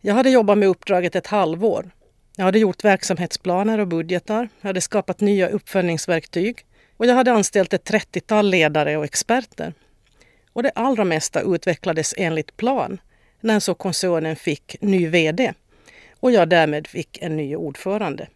Jag 0.02 0.14
hade 0.14 0.30
jobbat 0.30 0.58
med 0.58 0.70
uppdraget 0.70 1.16
ett 1.16 1.28
halvår. 1.28 1.92
Jag 2.36 2.46
hade 2.46 2.60
gjort 2.60 2.84
verksamhetsplaner 2.84 3.80
och 3.80 3.88
budgetar, 3.88 4.50
jag 4.62 4.68
hade 4.70 4.82
skapat 4.82 5.20
nya 5.20 5.50
uppföljningsverktyg 5.50 6.66
och 6.98 7.06
jag 7.06 7.16
hade 7.16 7.32
anställt 7.32 7.74
ett 7.74 7.90
30-tal 7.92 8.50
ledare 8.50 8.98
och 8.98 9.06
experter. 9.06 9.74
Och 10.54 10.64
det 10.64 10.72
allra 10.76 11.04
mesta 11.04 11.42
utvecklades 11.42 12.14
enligt 12.18 12.58
plan 12.58 13.02
när 13.40 13.60
så 13.60 13.74
koncernen 13.74 14.36
fick 14.36 14.76
ny 14.82 15.08
VD 15.08 15.54
och 16.20 16.32
jag 16.32 16.50
därmed 16.50 16.88
fick 16.88 17.18
en 17.22 17.38
ny 17.38 17.56
ordförande. 17.56 18.28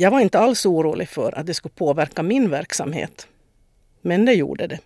Jag 0.00 0.10
var 0.10 0.20
inte 0.20 0.38
alls 0.38 0.66
orolig 0.66 1.08
för 1.08 1.38
att 1.38 1.46
det 1.46 1.54
skulle 1.54 1.72
påverka 1.74 2.22
min 2.22 2.50
verksamhet. 2.50 3.28
Men 4.00 4.24
det 4.24 4.32
gjorde 4.32 4.66
det. 4.66 4.78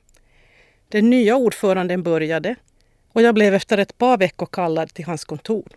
Den 0.89 1.11
nya 1.11 1.37
ordföranden 1.37 2.03
började 2.03 2.55
och 3.13 3.23
jag 3.23 3.35
blev 3.35 3.55
efter 3.55 3.79
ett 3.79 3.99
par 3.99 4.19
veckor 4.19 4.47
kallad 4.47 4.95
till 4.95 5.05
hans 5.05 5.25
kontor. 5.25 5.69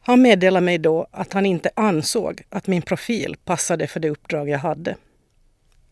Han 0.00 0.22
meddelade 0.22 0.64
mig 0.64 0.78
då 0.78 1.06
att 1.10 1.32
han 1.32 1.46
inte 1.46 1.70
ansåg 1.76 2.42
att 2.48 2.66
min 2.66 2.82
profil 2.82 3.36
passade 3.44 3.86
för 3.86 4.00
det 4.00 4.10
uppdrag 4.10 4.48
jag 4.48 4.58
hade. 4.58 4.96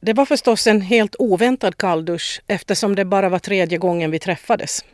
Det 0.01 0.13
var 0.13 0.27
förstås 0.27 0.67
en 0.67 0.81
helt 0.81 1.17
oväntad 1.19 1.77
kalldusch 1.77 2.43
eftersom 2.47 2.95
det 2.95 3.05
bara 3.05 3.29
var 3.29 3.39
tredje 3.39 3.79
gången 3.79 4.11
vi 4.11 4.19
träffades. 4.19 4.85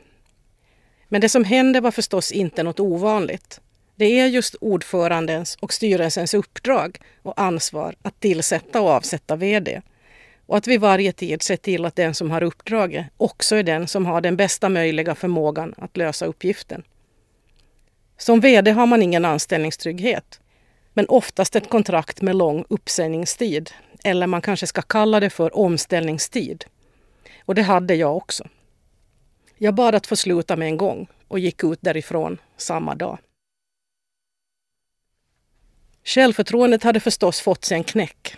Men 1.09 1.21
det 1.21 1.29
som 1.29 1.45
hände 1.45 1.81
var 1.81 1.91
förstås 1.91 2.33
inte 2.33 2.63
något 2.63 2.81
ovanligt. 2.81 3.61
Det 3.99 4.21
är 4.21 4.27
just 4.27 4.55
ordförandens 4.55 5.57
och 5.61 5.73
styrelsens 5.73 6.35
uppdrag 6.35 6.99
och 7.23 7.41
ansvar 7.41 7.95
att 8.03 8.21
tillsätta 8.21 8.81
och 8.81 8.89
avsätta 8.89 9.37
VD. 9.37 9.83
Och 10.47 10.57
att 10.57 10.67
vid 10.67 10.81
varje 10.81 11.13
tid 11.13 11.43
se 11.43 11.57
till 11.57 11.85
att 11.85 11.97
den 11.97 12.15
som 12.15 12.31
har 12.31 12.43
uppdraget 12.43 13.07
också 13.17 13.57
är 13.57 13.63
den 13.63 13.89
som 13.89 14.07
har 14.07 14.21
den 14.21 14.37
bästa 14.37 14.69
möjliga 14.69 15.15
förmågan 15.15 15.75
att 15.79 15.97
lösa 15.97 16.27
uppgiften. 16.27 16.83
Som 18.19 18.41
VD 18.41 18.71
har 18.71 18.87
man 18.87 19.03
ingen 19.03 19.25
anställningstrygghet, 19.25 20.41
men 20.95 21.09
oftast 21.09 21.57
ett 21.57 21.71
kontrakt 21.71 22.23
med 22.23 22.37
lång 22.37 22.65
uppsägningstid. 22.69 23.71
Eller 24.05 24.27
man 24.27 24.43
kanske 24.43 24.67
ska 24.67 24.83
kalla 24.83 25.21
det 25.21 25.31
för 25.31 25.57
omställningstid. 25.57 26.65
Och 27.45 27.55
det 27.55 27.63
hade 27.63 27.95
jag 27.95 28.17
också. 28.17 28.49
Jag 29.57 29.75
bad 29.75 29.95
att 29.95 30.07
få 30.07 30.17
sluta 30.17 30.57
med 30.57 30.69
en 30.69 30.77
gång 30.77 31.07
och 31.29 31.39
gick 31.39 31.65
ut 31.65 31.79
därifrån 31.83 32.39
samma 32.57 32.95
dag. 32.95 33.19
Självförtroendet 36.09 36.83
hade 36.83 37.01
förstås 37.01 37.41
fått 37.41 37.65
sig 37.65 37.77
en 37.77 37.85
knäck. 37.85 38.37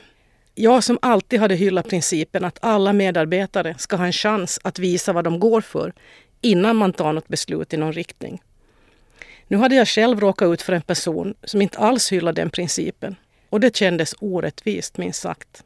Jag 0.55 0.85
som 0.85 0.99
alltid 1.03 1.41
hade 1.41 1.55
hyllat 1.55 1.89
principen 1.89 2.45
att 2.45 2.59
alla 2.63 2.93
medarbetare 2.93 3.75
ska 3.79 3.97
ha 3.97 4.07
en 4.07 4.13
chans 4.13 4.61
att 4.63 4.79
visa 4.79 5.13
vad 5.13 5.25
de 5.25 5.41
går 5.41 5.61
för 5.61 5.93
innan 6.41 6.77
man 6.77 6.93
tar 6.93 7.13
något 7.13 7.29
beslut 7.29 7.75
i 7.75 7.77
någon 7.77 7.93
riktning. 7.93 8.43
Nu 9.49 9.57
hade 9.57 9.75
jag 9.75 9.89
själv 9.89 10.21
råkat 10.21 10.53
ut 10.53 10.63
för 10.63 10.73
en 10.73 10.83
person 10.83 11.35
som 11.45 11.63
inte 11.63 11.79
alls 11.79 12.13
hyllade 12.13 12.43
den 12.43 12.51
principen 12.51 13.17
och 13.51 13.61
det 13.61 13.77
kändes 13.77 14.15
orättvist 14.21 14.97
minst 14.97 15.23
sagt. 15.23 15.65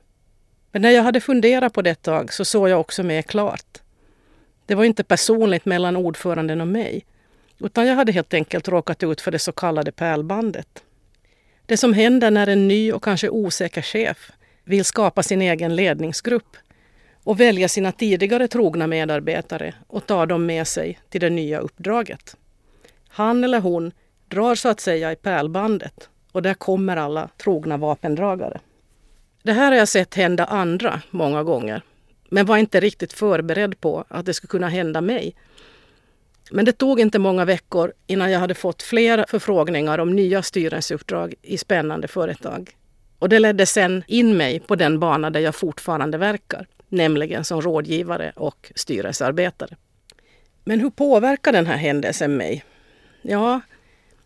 Men 0.73 0.83
när 0.83 0.91
jag 0.91 1.03
hade 1.03 1.21
funderat 1.21 1.73
på 1.73 1.83
det 1.83 1.91
ett 1.91 2.03
tag 2.03 2.33
så 2.33 2.45
såg 2.45 2.69
jag 2.69 2.81
också 2.81 3.03
mer 3.03 3.23
klart. 3.23 3.79
Det 4.67 4.75
var 4.75 4.85
inte 4.85 5.05
personligt 5.05 5.65
mellan 5.65 5.97
ordföranden 5.97 6.61
och 6.61 6.69
mig 6.69 7.05
utan 7.59 7.87
jag 7.87 7.95
hade 7.95 8.13
helt 8.13 8.35
enkelt 8.35 8.69
råkat 8.69 9.03
ut 9.03 9.21
för 9.21 9.31
det 9.31 9.39
så 9.39 9.53
kallade 9.53 9.93
pärlbandet. 9.93 10.84
Det 11.67 11.77
som 11.77 11.93
händer 11.93 12.31
när 12.31 12.47
en 12.47 12.69
ny 12.69 12.93
och 12.93 13.05
kanske 13.05 13.29
osäker 13.29 13.83
chef 13.83 14.33
vill 14.65 14.85
skapa 14.85 15.23
sin 15.23 15.43
egen 15.43 15.77
ledningsgrupp 15.77 16.57
och 17.25 17.41
välja 17.41 17.69
sina 17.69 17.93
tidigare 17.93 18.49
trogna 18.49 18.87
medarbetare 18.87 19.75
och 19.87 20.07
ta 20.07 20.27
dem 20.27 20.47
med 20.47 20.67
sig 20.67 20.99
till 21.09 21.21
det 21.21 21.31
nya 21.31 21.59
uppdraget. 21.59 22.37
Han 23.09 23.45
eller 23.45 23.61
hon 23.61 23.93
drar 24.29 24.55
så 24.55 24.69
att 24.69 24.81
säga 24.81 25.13
i 25.13 25.17
pärlbandet 25.17 26.09
och 26.33 26.43
där 26.43 26.55
kommer 26.55 26.97
alla 26.97 27.29
trogna 27.37 27.77
vapendragare. 27.77 28.61
Det 29.43 29.53
här 29.53 29.73
har 29.73 29.79
jag 29.79 29.89
sett 29.89 30.15
hända 30.15 30.45
andra 30.45 31.03
många 31.11 31.43
gånger 31.43 31.83
men 32.29 32.47
var 32.47 32.57
inte 32.57 32.81
riktigt 32.81 33.13
förberedd 33.13 33.81
på 33.81 34.05
att 34.09 34.27
det 34.27 34.35
skulle 34.35 34.51
kunna 34.51 34.69
hända 34.69 35.01
mig. 35.01 35.35
Men 36.51 36.65
det 36.65 36.73
tog 36.73 37.01
inte 37.01 37.19
många 37.19 37.45
veckor 37.45 37.93
innan 38.07 38.31
jag 38.31 38.41
hade 38.41 38.55
fått 38.55 38.83
flera 38.83 39.25
förfrågningar 39.29 39.99
om 39.99 40.17
nya 40.17 40.43
styrelseuppdrag 40.43 41.35
i 41.43 41.59
spännande 41.59 42.09
företag. 42.09 42.77
Och 43.19 43.29
det 43.29 43.39
ledde 43.39 43.67
sen 43.67 44.05
in 44.07 44.37
mig 44.37 44.61
på 44.61 44.77
den 44.77 44.99
bana 44.99 45.31
där 45.31 45.41
jag 45.41 45.55
fortfarande 45.55 46.19
verkar, 46.19 46.67
nämligen 46.89 47.45
som 47.45 47.63
rådgivare 47.63 48.33
och 48.37 48.73
styrelsearbetare. 48.75 49.77
Men 50.65 50.81
hur 50.81 50.91
påverkar 50.91 51.53
den 51.53 51.67
här 51.67 51.77
händelsen 51.77 52.37
mig? 52.37 52.65
Ja, 53.23 53.61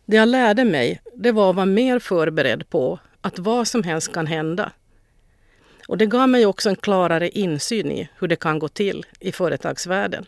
det 0.07 0.17
jag 0.17 0.29
lärde 0.29 0.65
mig 0.65 1.01
det 1.15 1.33
var 1.33 1.51
att 1.51 1.57
vara 1.57 1.67
mer 1.67 1.99
förberedd 1.99 2.71
på 2.71 2.99
att 3.21 3.39
vad 3.39 3.69
som 3.69 3.83
helst 3.83 4.13
kan 4.13 4.27
hända. 4.27 4.73
Och 5.89 5.99
det 5.99 6.07
gav 6.07 6.29
mig 6.29 6.47
också 6.47 6.69
en 6.69 6.77
klarare 6.77 7.29
insyn 7.29 7.91
i 7.91 8.09
hur 8.19 8.29
det 8.29 8.37
kan 8.37 8.59
gå 8.59 8.69
till 8.69 9.07
i 9.21 9.33
företagsvärlden. 9.33 10.27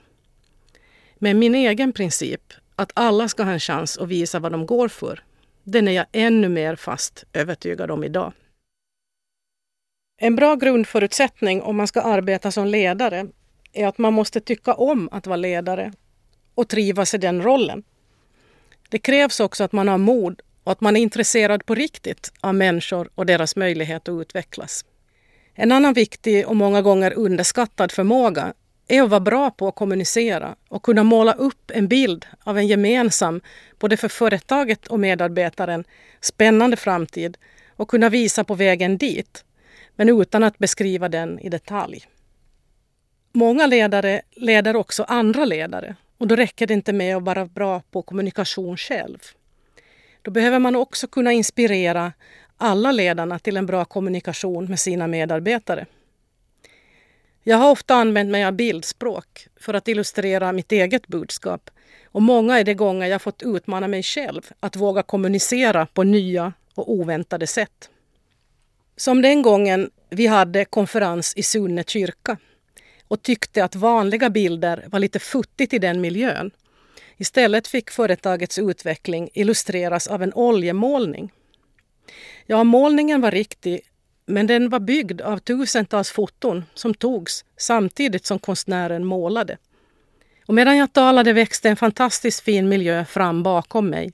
Men 1.23 1.39
min 1.39 1.55
egen 1.55 1.93
princip, 1.93 2.53
att 2.77 2.93
alla 2.95 3.29
ska 3.29 3.43
ha 3.43 3.53
en 3.53 3.61
chans 3.61 3.99
att 3.99 4.09
visa 4.09 4.39
vad 4.39 4.53
de 4.53 4.67
går 4.67 4.89
för, 4.89 5.25
den 5.65 5.89
är 5.89 5.93
jag 5.93 6.07
ännu 6.13 6.49
mer 6.49 6.77
fast 6.77 7.25
övertygad 7.33 7.91
om 7.91 8.05
idag. 8.05 8.33
En 10.21 10.37
bra 10.37 10.55
grundförutsättning 10.55 11.63
om 11.63 11.77
man 11.77 11.89
ska 11.89 12.01
arbeta 12.01 12.53
som 12.53 12.67
ledare 12.67 13.27
är 13.73 13.87
att 13.87 13.99
man 13.99 14.13
måste 14.13 14.41
tycka 14.41 14.75
om 14.75 15.09
att 15.13 15.27
vara 15.27 15.37
ledare 15.37 15.93
och 16.55 16.69
trivas 16.69 17.15
i 17.15 17.19
den 17.19 17.43
rollen. 17.43 17.83
Det 18.89 18.99
krävs 18.99 19.41
också 19.41 19.65
att 19.65 19.73
man 19.73 19.89
har 19.89 19.99
mod 19.99 20.41
och 20.65 20.73
att 20.73 20.81
man 20.81 20.97
är 20.97 21.01
intresserad 21.01 21.67
på 21.67 21.75
riktigt 21.75 22.33
av 22.41 22.55
människor 22.55 23.11
och 23.15 23.27
deras 23.27 23.57
möjlighet 23.57 24.09
att 24.09 24.21
utvecklas. 24.21 24.85
En 25.55 25.73
annan 25.73 25.93
viktig 25.93 26.49
och 26.49 26.57
många 26.57 26.83
gånger 26.83 27.13
underskattad 27.13 27.93
förmåga 27.93 28.55
är 28.91 29.03
att 29.03 29.11
vara 29.11 29.21
bra 29.21 29.51
på 29.51 29.69
att 29.69 29.75
kommunicera 29.75 30.57
och 30.69 30.83
kunna 30.83 31.03
måla 31.03 31.33
upp 31.33 31.71
en 31.75 31.89
bild 31.89 32.27
av 32.45 32.59
en 32.59 32.67
gemensam, 32.67 33.41
både 33.79 33.97
för 33.97 34.09
företaget 34.09 34.87
och 34.87 35.01
medarbetaren, 35.01 35.85
spännande 36.21 36.77
framtid 36.77 37.39
och 37.77 37.89
kunna 37.89 38.09
visa 38.09 38.45
på 38.45 38.55
vägen 38.55 38.99
dit, 38.99 39.45
men 39.97 40.09
utan 40.09 40.43
att 40.43 40.59
beskriva 40.59 41.09
den 41.09 41.39
i 41.39 41.49
detalj. 41.49 42.05
Många 43.33 43.67
ledare 43.67 44.23
leder 44.31 44.77
också 44.77 45.03
andra 45.03 45.45
ledare 45.45 45.97
och 46.19 46.27
då 46.27 46.37
räcker 46.37 46.67
det 46.67 46.75
inte 46.75 46.93
med 46.93 47.17
att 47.17 47.23
vara 47.23 47.47
bra 47.47 47.83
på 47.91 48.03
kommunikation 48.03 48.77
själv. 48.77 49.19
Då 50.23 50.31
behöver 50.31 50.59
man 50.59 50.77
också 50.77 51.07
kunna 51.07 51.33
inspirera 51.33 52.13
alla 52.57 52.93
ledarna 52.93 53.39
till 53.39 53.57
en 53.57 53.67
bra 53.67 53.85
kommunikation 53.85 54.65
med 54.65 54.81
sina 54.81 55.07
medarbetare. 55.07 55.87
Jag 57.43 57.57
har 57.57 57.71
ofta 57.71 57.95
använt 57.95 58.31
mig 58.31 58.45
av 58.45 58.53
bildspråk 58.53 59.47
för 59.61 59.75
att 59.75 59.89
illustrera 59.89 60.53
mitt 60.53 60.73
eget 60.73 61.07
budskap 61.07 61.71
och 62.05 62.23
många 62.23 62.61
är 62.61 62.65
de 62.65 62.75
gånger 62.75 63.07
jag 63.07 63.23
fått 63.23 63.43
utmana 63.43 63.89
mig 63.89 64.03
själv 64.03 64.51
att 64.61 64.77
våga 64.77 65.03
kommunicera 65.03 65.87
på 65.87 66.03
nya 66.03 66.53
och 66.75 66.93
oväntade 66.93 67.47
sätt. 67.47 67.91
Som 68.97 69.23
den 69.23 69.43
gången 69.43 69.91
vi 70.11 70.27
hade 70.27 70.65
konferens 70.65 71.35
i 71.37 71.43
Sunne 71.43 71.85
kyrka 71.87 72.37
och 73.09 73.23
tyckte 73.23 73.65
att 73.65 73.75
vanliga 73.75 74.31
bilder 74.31 74.85
var 74.89 74.99
lite 74.99 75.19
futtigt 75.19 75.73
i 75.73 75.79
den 75.79 76.01
miljön. 76.01 76.51
Istället 77.17 77.69
fick 77.69 77.91
företagets 77.91 78.59
utveckling 78.59 79.31
illustreras 79.35 80.07
av 80.07 80.23
en 80.23 80.35
oljemålning. 80.35 81.33
Ja, 82.47 82.65
målningen 82.65 83.21
var 83.21 83.31
riktig 83.31 83.81
men 84.31 84.47
den 84.47 84.69
var 84.69 84.81
byggd 84.81 85.21
av 85.21 85.39
tusentals 85.39 86.11
foton 86.11 86.65
som 86.75 86.95
togs 86.95 87.45
samtidigt 87.57 88.27
som 88.27 88.39
konstnären 88.39 89.05
målade. 89.05 89.57
Och 90.47 90.55
medan 90.55 90.77
jag 90.77 90.93
talade 90.93 91.33
växte 91.33 91.69
en 91.69 91.77
fantastiskt 91.77 92.41
fin 92.41 92.69
miljö 92.69 93.05
fram 93.05 93.43
bakom 93.43 93.91
mig. 93.91 94.13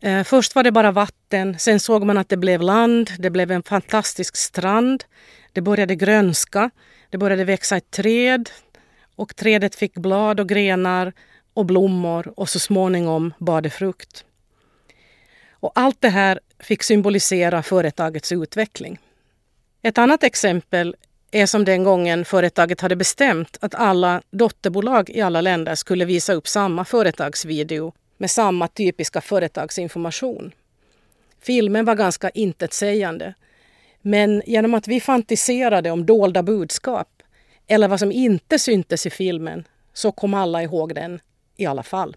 Eh, 0.00 0.24
först 0.24 0.54
var 0.54 0.62
det 0.62 0.72
bara 0.72 0.92
vatten, 0.92 1.58
sen 1.58 1.80
såg 1.80 2.04
man 2.04 2.18
att 2.18 2.28
det 2.28 2.36
blev 2.36 2.62
land, 2.62 3.10
det 3.18 3.30
blev 3.30 3.50
en 3.50 3.62
fantastisk 3.62 4.36
strand. 4.36 5.04
Det 5.52 5.60
började 5.60 5.94
grönska, 5.94 6.70
det 7.10 7.18
började 7.18 7.44
växa 7.44 7.76
ett 7.76 7.90
träd 7.90 8.50
och 9.16 9.36
trädet 9.36 9.74
fick 9.74 9.94
blad 9.94 10.40
och 10.40 10.48
grenar 10.48 11.12
och 11.54 11.66
blommor 11.66 12.32
och 12.36 12.48
så 12.48 12.58
småningom 12.58 13.34
bar 13.38 13.60
det 13.60 13.70
frukt. 13.70 14.24
Och 15.50 15.72
allt 15.74 16.00
det 16.00 16.08
här 16.08 16.40
fick 16.58 16.82
symbolisera 16.82 17.62
företagets 17.62 18.32
utveckling. 18.32 18.98
Ett 19.82 19.98
annat 19.98 20.24
exempel 20.24 20.96
är 21.30 21.46
som 21.46 21.64
den 21.64 21.84
gången 21.84 22.24
företaget 22.24 22.80
hade 22.80 22.96
bestämt 22.96 23.56
att 23.60 23.74
alla 23.74 24.22
dotterbolag 24.30 25.10
i 25.10 25.20
alla 25.20 25.40
länder 25.40 25.74
skulle 25.74 26.04
visa 26.04 26.32
upp 26.32 26.48
samma 26.48 26.84
företagsvideo 26.84 27.92
med 28.18 28.30
samma 28.30 28.68
typiska 28.68 29.20
företagsinformation. 29.20 30.52
Filmen 31.42 31.84
var 31.84 31.94
ganska 31.94 32.30
intetsägande. 32.30 33.34
Men 34.02 34.42
genom 34.46 34.74
att 34.74 34.88
vi 34.88 35.00
fantiserade 35.00 35.90
om 35.90 36.06
dolda 36.06 36.42
budskap 36.42 37.08
eller 37.66 37.88
vad 37.88 37.98
som 37.98 38.12
inte 38.12 38.58
syntes 38.58 39.06
i 39.06 39.10
filmen 39.10 39.64
så 39.92 40.12
kom 40.12 40.34
alla 40.34 40.62
ihåg 40.62 40.94
den 40.94 41.20
i 41.56 41.66
alla 41.66 41.82
fall. 41.82 42.16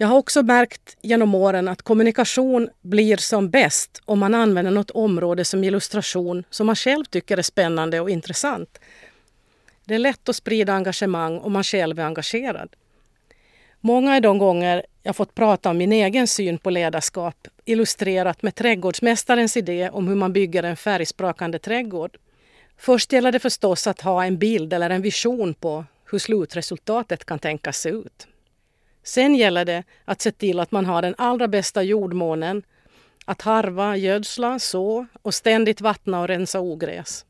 Jag 0.00 0.08
har 0.08 0.16
också 0.16 0.42
märkt 0.42 0.96
genom 1.00 1.34
åren 1.34 1.68
att 1.68 1.82
kommunikation 1.82 2.68
blir 2.82 3.16
som 3.16 3.50
bäst 3.50 4.02
om 4.04 4.18
man 4.18 4.34
använder 4.34 4.72
något 4.72 4.90
område 4.90 5.44
som 5.44 5.64
illustration 5.64 6.44
som 6.50 6.66
man 6.66 6.76
själv 6.76 7.04
tycker 7.04 7.36
är 7.38 7.42
spännande 7.42 8.00
och 8.00 8.10
intressant. 8.10 8.78
Det 9.84 9.94
är 9.94 9.98
lätt 9.98 10.28
att 10.28 10.36
sprida 10.36 10.72
engagemang 10.72 11.38
om 11.38 11.52
man 11.52 11.64
själv 11.64 11.98
är 11.98 12.04
engagerad. 12.04 12.68
Många 13.80 14.16
är 14.16 14.20
de 14.20 14.38
gånger 14.38 14.86
jag 15.02 15.16
fått 15.16 15.34
prata 15.34 15.70
om 15.70 15.78
min 15.78 15.92
egen 15.92 16.26
syn 16.26 16.58
på 16.58 16.70
ledarskap 16.70 17.48
illustrerat 17.64 18.42
med 18.42 18.54
trädgårdsmästarens 18.54 19.56
idé 19.56 19.90
om 19.90 20.08
hur 20.08 20.16
man 20.16 20.32
bygger 20.32 20.62
en 20.62 20.76
färgsprakande 20.76 21.58
trädgård. 21.58 22.18
Först 22.76 23.12
gäller 23.12 23.32
det 23.32 23.38
förstås 23.38 23.86
att 23.86 24.00
ha 24.00 24.24
en 24.24 24.38
bild 24.38 24.72
eller 24.72 24.90
en 24.90 25.02
vision 25.02 25.54
på 25.54 25.84
hur 26.10 26.18
slutresultatet 26.18 27.24
kan 27.24 27.38
tänkas 27.38 27.78
se 27.80 27.88
ut. 27.88 28.26
Sen 29.08 29.34
gäller 29.34 29.64
det 29.64 29.84
att 30.04 30.20
se 30.20 30.32
till 30.32 30.60
att 30.60 30.70
man 30.70 30.86
har 30.86 31.02
den 31.02 31.14
allra 31.18 31.48
bästa 31.48 31.82
jordmånen, 31.82 32.62
att 33.24 33.42
harva, 33.42 33.96
gödsla, 33.96 34.58
så 34.58 35.06
och 35.22 35.34
ständigt 35.34 35.80
vattna 35.80 36.20
och 36.20 36.28
rensa 36.28 36.60
ogräs. 36.60 37.24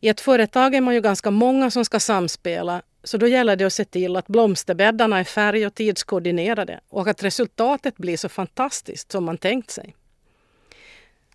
I 0.00 0.08
ett 0.08 0.20
företag 0.20 0.74
är 0.74 0.80
man 0.80 0.94
ju 0.94 1.00
ganska 1.00 1.30
många 1.30 1.70
som 1.70 1.84
ska 1.84 2.00
samspela 2.00 2.82
så 3.04 3.18
då 3.18 3.26
gäller 3.26 3.56
det 3.56 3.64
att 3.64 3.72
se 3.72 3.84
till 3.84 4.16
att 4.16 4.26
blomsterbäddarna 4.26 5.18
är 5.18 5.24
färg 5.24 5.66
och 5.66 5.74
tidskoordinerade 5.74 6.80
och 6.88 7.08
att 7.08 7.22
resultatet 7.22 7.96
blir 7.96 8.16
så 8.16 8.28
fantastiskt 8.28 9.12
som 9.12 9.24
man 9.24 9.38
tänkt 9.38 9.70
sig. 9.70 9.94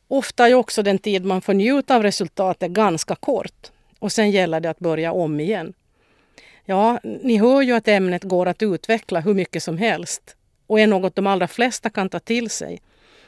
Ofta 0.08 0.50
är 0.50 0.54
också 0.54 0.84
den 0.84 1.00
tid 1.00 1.26
man 1.26 1.42
får 1.42 1.54
njuta 1.54 1.96
av 1.96 2.04
resultatet 2.04 2.72
ganska 2.72 3.16
kort 3.16 3.72
och 4.00 4.12
sen 4.12 4.32
gäller 4.32 4.60
det 4.60 4.70
att 4.70 4.80
börja 4.80 5.12
om 5.12 5.40
igen. 5.40 5.74
Ja, 6.66 7.00
ni 7.04 7.38
hör 7.38 7.62
ju 7.62 7.74
att 7.74 7.88
ämnet 7.88 8.24
går 8.24 8.46
att 8.46 8.64
utveckla 8.64 9.20
hur 9.20 9.34
mycket 9.34 9.64
som 9.64 9.78
helst 9.78 10.36
och 10.68 10.80
är 10.80 10.88
något 10.88 11.16
de 11.16 11.28
allra 11.28 11.48
flesta 11.48 11.90
kan 11.90 12.10
ta 12.10 12.20
till 12.20 12.50
sig. 12.50 12.82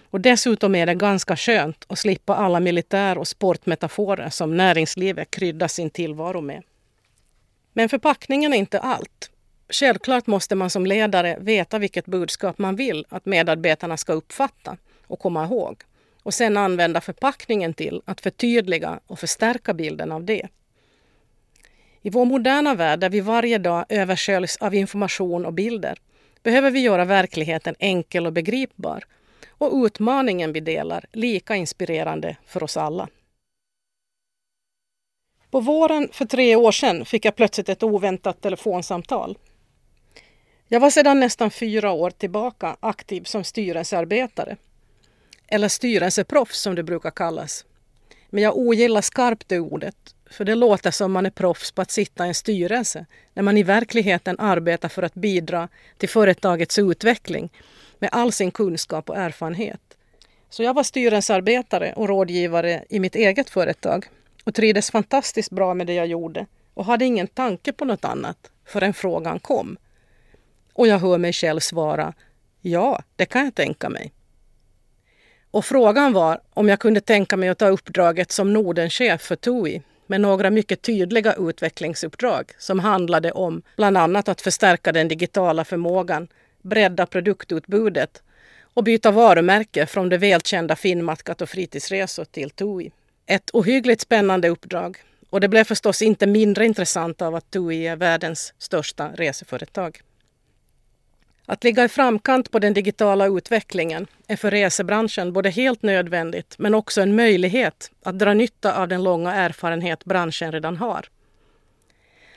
Och 0.09 0.21
dessutom 0.21 0.75
är 0.75 0.85
det 0.85 0.95
ganska 0.95 1.35
skönt 1.35 1.85
att 1.87 1.99
slippa 1.99 2.35
alla 2.35 2.59
militär 2.59 3.17
och 3.17 3.27
sportmetaforer 3.27 4.29
som 4.29 4.57
näringslivet 4.57 5.31
kryddar 5.31 5.67
sin 5.67 5.89
tillvaro 5.89 6.41
med. 6.41 6.63
Men 7.73 7.89
förpackningen 7.89 8.53
är 8.53 8.57
inte 8.57 8.79
allt. 8.79 9.31
Självklart 9.69 10.27
måste 10.27 10.55
man 10.55 10.69
som 10.69 10.85
ledare 10.85 11.37
veta 11.39 11.79
vilket 11.79 12.05
budskap 12.05 12.57
man 12.57 12.75
vill 12.75 13.05
att 13.09 13.25
medarbetarna 13.25 13.97
ska 13.97 14.13
uppfatta 14.13 14.77
och 15.07 15.19
komma 15.19 15.45
ihåg 15.45 15.83
och 16.23 16.33
sen 16.33 16.57
använda 16.57 17.01
förpackningen 17.01 17.73
till 17.73 18.01
att 18.05 18.21
förtydliga 18.21 18.99
och 19.07 19.19
förstärka 19.19 19.73
bilden 19.73 20.11
av 20.11 20.23
det. 20.23 20.47
I 22.05 22.09
vår 22.09 22.25
moderna 22.25 22.75
värld 22.75 22.99
där 22.99 23.09
vi 23.09 23.19
varje 23.19 23.57
dag 23.57 23.85
översköljs 23.89 24.57
av 24.57 24.75
information 24.75 25.45
och 25.45 25.53
bilder 25.53 25.97
behöver 26.43 26.71
vi 26.71 26.79
göra 26.79 27.05
verkligheten 27.05 27.75
enkel 27.79 28.25
och 28.25 28.33
begripbar 28.33 29.03
och 29.49 29.85
utmaningen 29.85 30.53
vi 30.53 30.59
delar 30.59 31.05
lika 31.11 31.55
inspirerande 31.55 32.37
för 32.45 32.63
oss 32.63 32.77
alla. 32.77 33.07
På 35.51 35.59
våren 35.59 36.09
för 36.11 36.25
tre 36.25 36.55
år 36.55 36.71
sedan 36.71 37.05
fick 37.05 37.25
jag 37.25 37.35
plötsligt 37.35 37.69
ett 37.69 37.83
oväntat 37.83 38.41
telefonsamtal. 38.41 39.37
Jag 40.67 40.79
var 40.79 40.89
sedan 40.89 41.19
nästan 41.19 41.51
fyra 41.51 41.91
år 41.91 42.09
tillbaka 42.09 42.77
aktiv 42.79 43.23
som 43.23 43.43
styrelsearbetare. 43.43 44.57
Eller 45.47 45.67
styrelseproffs 45.67 46.61
som 46.61 46.75
det 46.75 46.83
brukar 46.83 47.11
kallas. 47.11 47.65
Men 48.29 48.43
jag 48.43 48.57
ogillar 48.57 49.01
skarpt 49.01 49.49
det 49.49 49.59
ordet 49.59 50.15
för 50.33 50.45
det 50.45 50.55
låter 50.55 50.91
som 50.91 51.11
man 51.11 51.25
är 51.25 51.29
proffs 51.29 51.71
på 51.71 51.81
att 51.81 51.91
sitta 51.91 52.25
i 52.25 52.27
en 52.27 52.33
styrelse 52.33 53.05
när 53.33 53.43
man 53.43 53.57
i 53.57 53.63
verkligheten 53.63 54.39
arbetar 54.39 54.89
för 54.89 55.03
att 55.03 55.13
bidra 55.13 55.69
till 55.97 56.09
företagets 56.09 56.79
utveckling 56.79 57.49
med 57.99 58.09
all 58.13 58.31
sin 58.31 58.51
kunskap 58.51 59.09
och 59.09 59.17
erfarenhet. 59.17 59.81
Så 60.49 60.63
jag 60.63 60.73
var 60.73 60.83
styrelsearbetare 60.83 61.93
och 61.93 62.07
rådgivare 62.07 62.83
i 62.89 62.99
mitt 62.99 63.15
eget 63.15 63.49
företag 63.49 64.05
och 64.43 64.55
trivdes 64.55 64.91
fantastiskt 64.91 65.51
bra 65.51 65.73
med 65.73 65.87
det 65.87 65.93
jag 65.93 66.07
gjorde 66.07 66.45
och 66.73 66.85
hade 66.85 67.05
ingen 67.05 67.27
tanke 67.27 67.73
på 67.73 67.85
något 67.85 68.05
annat 68.05 68.51
förrän 68.65 68.93
frågan 68.93 69.39
kom. 69.39 69.77
Och 70.73 70.87
jag 70.87 70.99
hör 70.99 71.17
mig 71.17 71.33
själv 71.33 71.59
svara 71.59 72.13
Ja, 72.61 73.03
det 73.15 73.25
kan 73.25 73.45
jag 73.45 73.55
tänka 73.55 73.89
mig. 73.89 74.11
Och 75.51 75.65
frågan 75.65 76.13
var 76.13 76.41
om 76.53 76.69
jag 76.69 76.79
kunde 76.79 77.01
tänka 77.01 77.37
mig 77.37 77.49
att 77.49 77.57
ta 77.57 77.67
uppdraget 77.67 78.31
som 78.31 78.53
Nordenchef 78.53 79.21
för 79.21 79.35
TUI 79.35 79.81
med 80.13 80.21
några 80.21 80.49
mycket 80.49 80.81
tydliga 80.81 81.33
utvecklingsuppdrag 81.33 82.51
som 82.57 82.79
handlade 82.79 83.31
om 83.31 83.61
bland 83.75 83.97
annat 83.97 84.29
att 84.29 84.41
förstärka 84.41 84.91
den 84.91 85.07
digitala 85.07 85.65
förmågan, 85.65 86.27
bredda 86.61 87.05
produktutbudet 87.05 88.23
och 88.73 88.83
byta 88.83 89.11
varumärke 89.11 89.85
från 89.85 90.09
det 90.09 90.17
välkända 90.17 90.75
Finnmatkat 90.75 91.41
och 91.41 91.49
fritidsresor 91.49 92.25
till 92.25 92.49
TUI. 92.49 92.91
Ett 93.25 93.49
ohyggligt 93.53 94.01
spännande 94.01 94.49
uppdrag 94.49 94.97
och 95.29 95.41
det 95.41 95.47
blev 95.47 95.63
förstås 95.63 96.01
inte 96.01 96.27
mindre 96.27 96.65
intressant 96.65 97.21
av 97.21 97.35
att 97.35 97.51
TUI 97.51 97.87
är 97.87 97.95
världens 97.95 98.53
största 98.57 99.11
reseföretag. 99.15 100.01
Att 101.45 101.63
ligga 101.63 101.83
i 101.83 101.87
framkant 101.87 102.51
på 102.51 102.59
den 102.59 102.73
digitala 102.73 103.25
utvecklingen 103.27 104.07
är 104.27 104.35
för 104.35 104.51
resebranschen 104.51 105.33
både 105.33 105.49
helt 105.49 105.83
nödvändigt 105.83 106.55
men 106.57 106.73
också 106.73 107.01
en 107.01 107.15
möjlighet 107.15 107.91
att 108.03 108.19
dra 108.19 108.33
nytta 108.33 108.77
av 108.77 108.87
den 108.87 109.03
långa 109.03 109.33
erfarenhet 109.33 110.05
branschen 110.05 110.51
redan 110.51 110.77
har. 110.77 111.05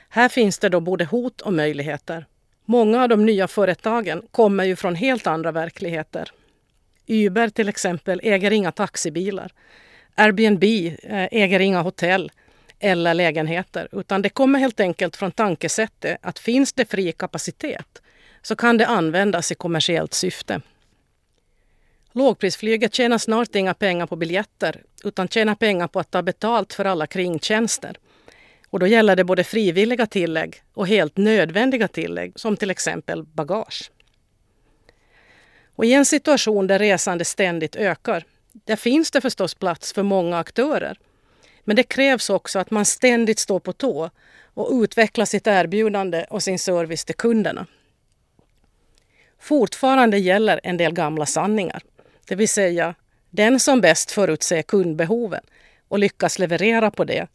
Här 0.09 0.29
finns 0.29 0.59
det 0.59 0.69
då 0.69 0.79
både 0.79 1.05
hot 1.05 1.41
och 1.41 1.53
möjligheter. 1.53 2.25
Många 2.65 3.03
av 3.03 3.09
de 3.09 3.25
nya 3.25 3.47
företagen 3.47 4.21
kommer 4.31 4.63
ju 4.63 4.75
från 4.75 4.95
helt 4.95 5.27
andra 5.27 5.51
verkligheter. 5.51 6.31
Uber 7.07 7.49
till 7.49 7.69
exempel 7.69 8.21
äger 8.23 8.51
inga 8.51 8.71
taxibilar. 8.71 9.51
Airbnb 10.15 10.63
eh, 10.63 11.27
äger 11.31 11.59
inga 11.59 11.81
hotell 11.81 12.31
eller 12.79 13.13
lägenheter, 13.13 13.87
utan 13.91 14.21
det 14.21 14.29
kommer 14.29 14.59
helt 14.59 14.79
enkelt 14.79 15.15
från 15.15 15.31
tankesättet 15.31 16.17
att 16.21 16.39
finns 16.39 16.73
det 16.73 16.91
fri 16.91 17.11
kapacitet 17.11 18.01
så 18.47 18.55
kan 18.55 18.77
det 18.77 18.87
användas 18.87 19.51
i 19.51 19.55
kommersiellt 19.55 20.13
syfte. 20.13 20.61
Lågprisflyget 22.11 22.93
tjänar 22.93 23.17
snart 23.17 23.55
inga 23.55 23.73
pengar 23.73 24.07
på 24.07 24.15
biljetter 24.15 24.83
utan 25.03 25.27
tjänar 25.27 25.55
pengar 25.55 25.87
på 25.87 25.99
att 25.99 26.11
ta 26.11 26.21
betalt 26.21 26.73
för 26.73 26.85
alla 26.85 27.07
kringtjänster. 27.07 27.97
Och 28.69 28.79
då 28.79 28.87
gäller 28.87 29.15
det 29.15 29.23
både 29.23 29.43
frivilliga 29.43 30.05
tillägg 30.05 30.61
och 30.73 30.87
helt 30.87 31.17
nödvändiga 31.17 31.87
tillägg 31.87 32.39
som 32.39 32.57
till 32.57 32.69
exempel 32.69 33.23
bagage. 33.23 33.91
Och 35.75 35.85
I 35.85 35.93
en 35.93 36.05
situation 36.05 36.67
där 36.67 36.79
resande 36.79 37.25
ständigt 37.25 37.75
ökar, 37.75 38.23
där 38.51 38.75
finns 38.75 39.11
det 39.11 39.21
förstås 39.21 39.55
plats 39.55 39.93
för 39.93 40.03
många 40.03 40.39
aktörer. 40.39 40.99
Men 41.63 41.75
det 41.75 41.83
krävs 41.83 42.29
också 42.29 42.59
att 42.59 42.71
man 42.71 42.85
ständigt 42.85 43.39
står 43.39 43.59
på 43.59 43.73
tå 43.73 44.09
och 44.53 44.83
utvecklar 44.83 45.25
sitt 45.25 45.47
erbjudande 45.47 46.25
och 46.29 46.43
sin 46.43 46.59
service 46.59 47.05
till 47.05 47.15
kunderna. 47.15 47.67
Fortfarande 49.39 50.17
gäller 50.17 50.59
en 50.63 50.77
del 50.77 50.93
gamla 50.93 51.25
sanningar. 51.25 51.83
Det 52.27 52.35
vill 52.35 52.49
säga, 52.49 52.95
den 53.29 53.59
som 53.59 53.81
bäst 53.81 54.11
förutser 54.11 54.61
kundbehoven 54.61 55.43
och 55.87 55.99
lyckas 55.99 56.39
leverera 56.39 56.91
på 56.91 57.03
det 57.03 57.27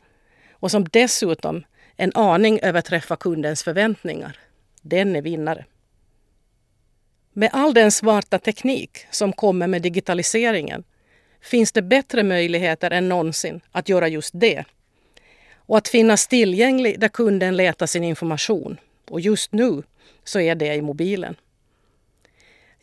och 0.52 0.70
som 0.70 0.88
dessutom 0.92 1.64
en 1.96 2.12
aning 2.14 2.58
överträffar 2.62 3.16
kundens 3.16 3.62
förväntningar, 3.62 4.38
den 4.82 5.16
är 5.16 5.22
vinnare. 5.22 5.64
Med 7.32 7.50
all 7.52 7.74
den 7.74 7.92
svarta 7.92 8.38
teknik 8.38 9.06
som 9.10 9.32
kommer 9.32 9.66
med 9.66 9.82
digitaliseringen 9.82 10.84
finns 11.40 11.72
det 11.72 11.82
bättre 11.82 12.22
möjligheter 12.22 12.90
än 12.90 13.08
någonsin 13.08 13.60
att 13.72 13.88
göra 13.88 14.08
just 14.08 14.30
det. 14.34 14.64
Och 15.54 15.78
att 15.78 15.88
finnas 15.88 16.26
tillgänglig 16.26 17.00
där 17.00 17.08
kunden 17.08 17.56
letar 17.56 17.86
sin 17.86 18.04
information. 18.04 18.76
Och 19.10 19.20
just 19.20 19.52
nu 19.52 19.82
så 20.24 20.40
är 20.40 20.54
det 20.54 20.74
i 20.74 20.82
mobilen. 20.82 21.36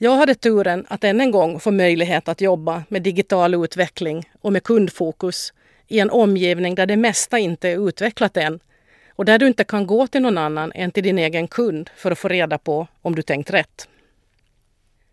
Jag 0.02 0.16
hade 0.16 0.36
turen 0.36 0.86
att 0.90 1.04
än 1.04 1.22
en 1.22 1.32
gång 1.32 1.60
få 1.60 1.72
möjlighet 1.72 2.28
att 2.28 2.42
jobba 2.42 2.84
med 2.90 3.02
digital 3.02 3.56
utveckling 3.66 4.30
och 4.42 4.54
med 4.54 4.64
kundfokus 4.64 5.54
i 5.88 6.00
en 6.00 6.10
omgivning 6.10 6.76
där 6.76 6.86
det 6.86 6.98
mesta 6.98 7.40
inte 7.40 7.70
är 7.70 7.88
utvecklat 7.88 8.38
än 8.38 8.60
och 9.16 9.26
där 9.26 9.40
du 9.40 9.48
inte 9.48 9.64
kan 9.64 9.88
gå 9.88 10.08
till 10.08 10.22
någon 10.22 10.38
annan 10.38 10.72
än 10.76 10.92
till 10.92 11.04
din 11.04 11.20
egen 11.20 11.48
kund 11.48 11.90
för 11.96 12.12
att 12.12 12.20
få 12.20 12.28
reda 12.28 12.58
på 12.58 12.88
om 13.02 13.16
du 13.16 13.22
tänkt 13.22 13.52
rätt. 13.52 13.88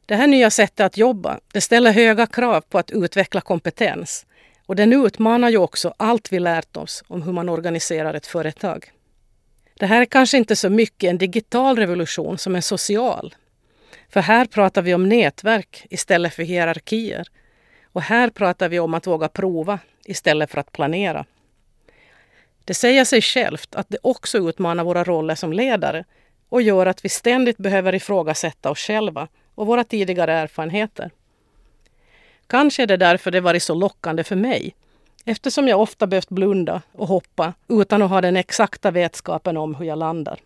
Det 0.06 0.14
här 0.14 0.26
nya 0.26 0.50
sättet 0.50 0.86
att 0.86 0.96
jobba 0.96 1.40
det 1.52 1.60
ställer 1.60 1.92
höga 1.92 2.26
krav 2.26 2.60
på 2.60 2.78
att 2.78 2.90
utveckla 2.90 3.40
kompetens 3.40 4.26
och 4.66 4.76
den 4.76 4.92
utmanar 4.92 5.50
ju 5.50 5.58
också 5.58 5.94
allt 5.96 6.32
vi 6.32 6.38
lärt 6.38 6.76
oss 6.76 7.04
om 7.08 7.22
hur 7.22 7.32
man 7.32 7.48
organiserar 7.48 8.14
ett 8.14 8.26
företag. 8.26 8.92
Det 9.74 9.86
här 9.86 10.00
är 10.00 10.04
kanske 10.04 10.36
inte 10.36 10.56
så 10.56 10.70
mycket 10.70 11.10
en 11.10 11.18
digital 11.18 11.76
revolution 11.76 12.38
som 12.38 12.56
en 12.56 12.62
social 12.62 13.34
för 14.08 14.20
här 14.20 14.44
pratar 14.44 14.82
vi 14.82 14.94
om 14.94 15.08
nätverk 15.08 15.86
istället 15.90 16.34
för 16.34 16.42
hierarkier. 16.42 17.28
Och 17.92 18.02
här 18.02 18.30
pratar 18.30 18.68
vi 18.68 18.80
om 18.80 18.94
att 18.94 19.06
våga 19.06 19.28
prova 19.28 19.78
istället 20.04 20.50
för 20.50 20.60
att 20.60 20.72
planera. 20.72 21.24
Det 22.64 22.74
säger 22.74 23.04
sig 23.04 23.22
självt 23.22 23.74
att 23.74 23.88
det 23.88 23.98
också 24.02 24.38
utmanar 24.38 24.84
våra 24.84 25.04
roller 25.04 25.34
som 25.34 25.52
ledare 25.52 26.04
och 26.48 26.62
gör 26.62 26.86
att 26.86 27.04
vi 27.04 27.08
ständigt 27.08 27.56
behöver 27.56 27.94
ifrågasätta 27.94 28.70
oss 28.70 28.78
själva 28.78 29.28
och 29.54 29.66
våra 29.66 29.84
tidigare 29.84 30.32
erfarenheter. 30.32 31.10
Kanske 32.46 32.82
är 32.82 32.86
det 32.86 32.96
därför 32.96 33.30
det 33.30 33.40
varit 33.40 33.62
så 33.62 33.74
lockande 33.74 34.24
för 34.24 34.36
mig 34.36 34.74
eftersom 35.24 35.68
jag 35.68 35.80
ofta 35.80 36.06
behövt 36.06 36.28
blunda 36.28 36.82
och 36.92 37.08
hoppa 37.08 37.54
utan 37.68 38.02
att 38.02 38.10
ha 38.10 38.20
den 38.20 38.36
exakta 38.36 38.90
vetskapen 38.90 39.56
om 39.56 39.74
hur 39.74 39.86
jag 39.86 39.98
landar. 39.98 40.40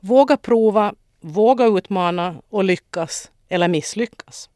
Våga 0.00 0.36
prova 0.36 0.94
våga 1.22 1.66
utmana 1.66 2.42
och 2.48 2.64
lyckas 2.64 3.30
eller 3.48 3.68
misslyckas. 3.68 4.50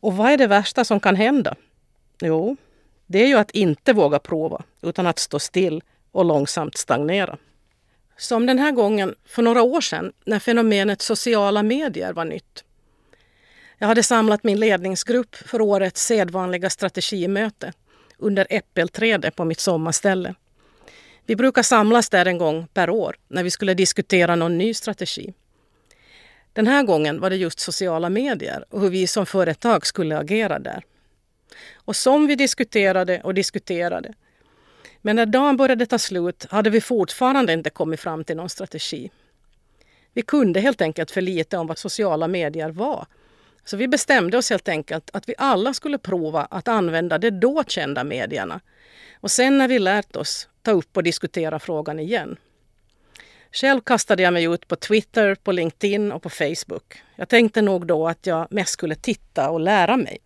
Och 0.00 0.16
vad 0.16 0.30
är 0.30 0.36
det 0.36 0.46
värsta 0.46 0.84
som 0.84 1.00
kan 1.00 1.16
hända? 1.16 1.54
Jo, 2.20 2.56
det 3.06 3.22
är 3.22 3.26
ju 3.26 3.38
att 3.38 3.50
inte 3.50 3.92
våga 3.92 4.18
prova 4.18 4.62
utan 4.82 5.06
att 5.06 5.18
stå 5.18 5.38
still 5.38 5.82
och 6.12 6.24
långsamt 6.24 6.76
stagnera. 6.76 7.38
Som 8.16 8.46
den 8.46 8.58
här 8.58 8.72
gången 8.72 9.14
för 9.24 9.42
några 9.42 9.62
år 9.62 9.80
sedan 9.80 10.12
när 10.24 10.38
fenomenet 10.38 11.02
sociala 11.02 11.62
medier 11.62 12.12
var 12.12 12.24
nytt. 12.24 12.64
Jag 13.78 13.88
hade 13.88 14.02
samlat 14.02 14.44
min 14.44 14.60
ledningsgrupp 14.60 15.36
för 15.36 15.60
årets 15.60 16.06
sedvanliga 16.06 16.70
strategimöte 16.70 17.72
under 18.16 18.46
äppelträdet 18.50 19.36
på 19.36 19.44
mitt 19.44 19.60
sommarställe. 19.60 20.34
Vi 21.28 21.36
brukar 21.36 21.62
samlas 21.62 22.08
där 22.08 22.26
en 22.26 22.38
gång 22.38 22.66
per 22.74 22.90
år 22.90 23.16
när 23.28 23.42
vi 23.42 23.50
skulle 23.50 23.74
diskutera 23.74 24.36
någon 24.36 24.58
ny 24.58 24.74
strategi. 24.74 25.34
Den 26.52 26.66
här 26.66 26.82
gången 26.82 27.20
var 27.20 27.30
det 27.30 27.36
just 27.36 27.60
sociala 27.60 28.08
medier 28.08 28.64
och 28.70 28.80
hur 28.80 28.90
vi 28.90 29.06
som 29.06 29.26
företag 29.26 29.86
skulle 29.86 30.18
agera 30.18 30.58
där. 30.58 30.84
Och 31.74 31.96
som 31.96 32.26
vi 32.26 32.34
diskuterade 32.34 33.20
och 33.24 33.34
diskuterade. 33.34 34.14
Men 35.02 35.16
när 35.16 35.26
dagen 35.26 35.56
började 35.56 35.86
ta 35.86 35.98
slut 35.98 36.46
hade 36.50 36.70
vi 36.70 36.80
fortfarande 36.80 37.52
inte 37.52 37.70
kommit 37.70 38.00
fram 38.00 38.24
till 38.24 38.36
någon 38.36 38.48
strategi. 38.48 39.10
Vi 40.12 40.22
kunde 40.22 40.60
helt 40.60 40.80
enkelt 40.80 41.10
för 41.10 41.20
lite 41.20 41.58
om 41.58 41.66
vad 41.66 41.78
sociala 41.78 42.28
medier 42.28 42.70
var. 42.70 43.06
Så 43.68 43.76
vi 43.76 43.88
bestämde 43.88 44.38
oss 44.38 44.50
helt 44.50 44.68
enkelt 44.68 45.10
att 45.12 45.28
vi 45.28 45.34
alla 45.38 45.74
skulle 45.74 45.98
prova 45.98 46.44
att 46.44 46.68
använda 46.68 47.18
de 47.18 47.30
då 47.30 47.64
kända 47.66 48.04
medierna. 48.04 48.60
Och 49.20 49.30
sen 49.30 49.58
när 49.58 49.68
vi 49.68 49.78
lärt 49.78 50.16
oss 50.16 50.48
ta 50.62 50.70
upp 50.70 50.96
och 50.96 51.02
diskutera 51.02 51.58
frågan 51.58 52.00
igen. 52.00 52.36
Själv 53.52 53.80
kastade 53.80 54.22
jag 54.22 54.32
mig 54.32 54.44
ut 54.44 54.68
på 54.68 54.76
Twitter, 54.76 55.34
på 55.34 55.52
LinkedIn 55.52 56.12
och 56.12 56.22
på 56.22 56.30
Facebook. 56.30 57.02
Jag 57.16 57.28
tänkte 57.28 57.62
nog 57.62 57.86
då 57.86 58.08
att 58.08 58.26
jag 58.26 58.46
mest 58.50 58.72
skulle 58.72 58.94
titta 58.94 59.50
och 59.50 59.60
lära 59.60 59.96
mig. 59.96 60.18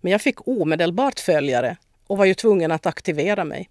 Men 0.00 0.12
jag 0.12 0.22
fick 0.22 0.48
omedelbart 0.48 1.20
följare 1.20 1.76
och 2.06 2.18
var 2.18 2.24
ju 2.24 2.34
tvungen 2.34 2.72
att 2.72 2.86
aktivera 2.86 3.44
mig. 3.44 3.70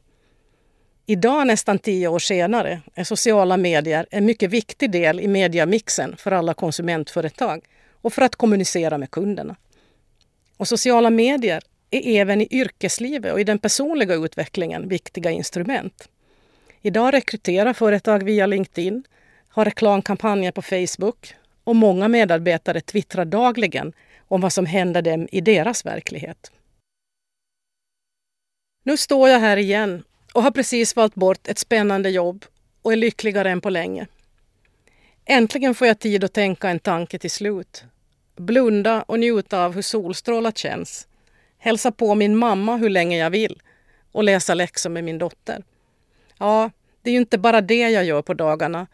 Idag, 1.05 1.47
nästan 1.47 1.79
tio 1.79 2.07
år 2.07 2.19
senare, 2.19 2.81
är 2.95 3.03
sociala 3.03 3.57
medier 3.57 4.07
en 4.11 4.25
mycket 4.25 4.49
viktig 4.49 4.91
del 4.91 5.19
i 5.19 5.27
mediamixen 5.27 6.15
för 6.17 6.31
alla 6.31 6.53
konsumentföretag 6.53 7.61
och 8.07 8.13
för 8.13 8.21
att 8.21 8.35
kommunicera 8.35 8.97
med 8.97 9.11
kunderna. 9.11 9.55
Och 10.57 10.67
sociala 10.67 11.09
medier 11.09 11.63
är 11.91 12.21
även 12.21 12.41
i 12.41 12.47
yrkeslivet 12.51 13.33
och 13.33 13.39
i 13.39 13.43
den 13.43 13.59
personliga 13.59 14.15
utvecklingen 14.15 14.89
viktiga 14.89 15.31
instrument. 15.31 16.09
Idag 16.81 17.13
rekryterar 17.13 17.73
företag 17.73 18.23
via 18.23 18.45
LinkedIn, 18.45 19.03
har 19.49 19.65
reklamkampanjer 19.65 20.51
på 20.51 20.61
Facebook 20.61 21.33
och 21.63 21.75
många 21.75 22.07
medarbetare 22.07 22.81
twittrar 22.81 23.25
dagligen 23.25 23.93
om 24.27 24.41
vad 24.41 24.53
som 24.53 24.65
händer 24.65 25.01
dem 25.01 25.27
i 25.31 25.41
deras 25.41 25.85
verklighet. 25.85 26.51
Nu 28.83 28.97
står 28.97 29.29
jag 29.29 29.39
här 29.39 29.57
igen 29.57 30.03
och 30.33 30.43
har 30.43 30.51
precis 30.51 30.95
valt 30.95 31.15
bort 31.15 31.47
ett 31.47 31.59
spännande 31.59 32.09
jobb 32.09 32.45
och 32.81 32.93
är 32.93 32.97
lyckligare 32.97 33.51
än 33.51 33.61
på 33.61 33.69
länge. 33.69 34.07
Äntligen 35.25 35.75
får 35.75 35.87
jag 35.87 35.99
tid 35.99 36.23
att 36.23 36.33
tänka 36.33 36.69
en 36.69 36.79
tanke 36.79 37.19
till 37.19 37.31
slut. 37.31 37.83
Blunda 38.37 39.01
och 39.01 39.19
njuta 39.19 39.65
av 39.65 39.75
hur 39.75 39.81
solstrålar 39.81 40.51
känns 40.51 41.07
hälsa 41.57 41.91
på 41.91 42.15
min 42.15 42.35
mamma 42.35 42.77
hur 42.77 42.89
länge 42.89 43.17
jag 43.17 43.29
vill 43.29 43.61
och 44.11 44.23
läsa 44.23 44.53
läxor 44.53 44.89
med 44.89 45.03
min 45.03 45.17
dotter. 45.17 45.63
Ja, 46.39 46.71
det 47.01 47.09
är 47.09 47.11
ju 47.11 47.19
inte 47.19 47.37
bara 47.37 47.61
det 47.61 47.89
jag 47.89 48.05
gör 48.05 48.21
på 48.21 48.33
dagarna. 48.33 48.87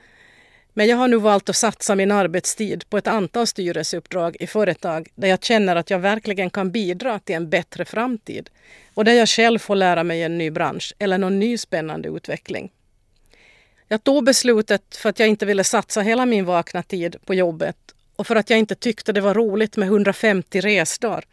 Men 0.74 0.88
jag 0.88 0.98
har 0.98 1.08
nu 1.08 1.18
valt 1.18 1.50
att 1.50 1.56
satsa 1.56 1.96
min 1.96 2.12
arbetstid 2.12 2.90
på 2.90 2.98
ett 2.98 3.08
antal 3.08 3.48
styrelseuppdrag 3.48 4.38
i 4.40 4.48
företag 4.48 5.08
där 5.16 5.28
jag 5.28 5.44
känner 5.44 5.76
att 5.76 5.90
jag 5.90 6.00
verkligen 6.00 6.50
kan 6.50 6.72
bidra 6.72 7.20
till 7.20 7.36
en 7.36 7.50
bättre 7.50 7.86
framtid 7.86 8.50
och 8.94 9.06
där 9.06 9.14
jag 9.14 9.30
själv 9.30 9.60
får 9.60 9.76
lära 9.76 10.04
mig 10.04 10.24
en 10.24 10.38
ny 10.38 10.52
bransch 10.52 10.94
eller 11.00 11.18
någon 11.18 11.40
ny 11.40 11.58
spännande 11.58 12.10
utveckling. 12.10 12.72
Jag 13.88 14.04
tog 14.04 14.24
beslutet 14.26 14.96
för 14.96 15.10
att 15.10 15.20
jag 15.20 15.30
inte 15.30 15.46
ville 15.46 15.64
satsa 15.64 16.02
hela 16.02 16.26
min 16.26 16.46
vakna 16.46 16.84
tid 16.84 17.16
på 17.26 17.34
jobbet 17.34 17.78
och 18.16 18.28
för 18.28 18.36
att 18.36 18.50
jag 18.50 18.60
inte 18.60 18.76
tyckte 18.76 19.12
det 19.12 19.22
var 19.22 19.34
roligt 19.34 19.78
med 19.78 19.88
150 19.88 20.62
resdagar 20.62 21.26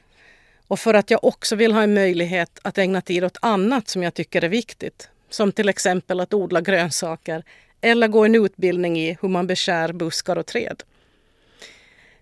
och 0.71 0.81
för 0.81 0.95
att 0.95 1.11
jag 1.11 1.25
också 1.25 1.57
vill 1.57 1.73
ha 1.73 1.83
en 1.83 1.95
möjlighet 1.95 2.59
att 2.63 2.79
ägna 2.79 3.01
tid 3.01 3.25
åt 3.25 3.39
annat 3.43 3.89
som 3.89 4.03
jag 4.03 4.15
tycker 4.15 4.45
är 4.45 4.49
viktigt. 4.49 5.09
Som 5.31 5.53
till 5.53 5.69
exempel 5.69 6.21
att 6.21 6.35
odla 6.35 6.61
grönsaker 6.61 7.45
eller 7.81 8.09
gå 8.09 8.25
en 8.25 8.35
utbildning 8.35 8.99
i 8.99 9.19
hur 9.21 9.29
man 9.29 9.47
beskär 9.47 9.93
buskar 9.93 10.39
och 10.39 10.47
träd. 10.47 10.83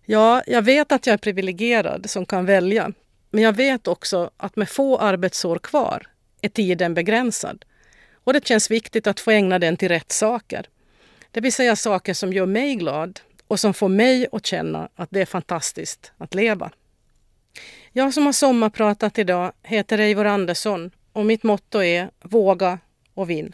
Ja, 0.05 0.43
jag 0.47 0.63
vet 0.63 0.93
att 0.93 1.07
jag 1.07 1.15
är 1.15 1.19
privilegierad 1.19 2.11
som 2.11 2.27
kan 2.27 2.47
välja. 2.47 2.93
Men 3.31 3.45
jag 3.45 3.57
vet 3.57 3.89
också 3.89 4.31
att 4.37 4.57
med 4.57 4.69
få 4.69 4.99
arbetsår 4.99 5.59
kvar 5.59 6.07
är 6.41 6.49
tiden 6.49 6.95
begränsad. 6.95 7.65
Och 8.25 8.33
det 8.33 8.47
känns 8.47 8.71
viktigt 8.71 9.07
att 9.07 9.21
få 9.21 9.31
ägna 9.31 9.59
den 9.59 9.77
till 9.77 9.89
rätt 9.89 10.13
saker. 10.13 10.67
Det 11.31 11.41
vill 11.41 11.53
säga 11.53 11.77
saker 11.77 12.15
som 12.15 12.33
gör 12.33 12.47
mig 12.47 12.75
glad 12.75 13.21
och 13.49 13.61
som 13.61 13.75
får 13.75 13.89
mig 13.89 14.27
att 14.33 14.47
känna 14.47 14.89
att 14.95 15.09
det 15.11 15.21
är 15.21 15.27
fantastiskt 15.27 16.13
att 16.19 16.35
leva. 16.35 16.71
Jag 17.93 18.15
som 18.15 18.27
har 18.27 18.33
sommarpratat 18.33 19.19
idag 19.19 19.53
heter 19.63 19.99
Eivor 19.99 20.25
Andersson 20.25 20.91
och 21.13 21.27
mitt 21.27 21.43
motto 21.43 21.83
är 21.83 22.11
Våga 22.21 22.79
och 23.15 23.31
vinn. 23.31 23.53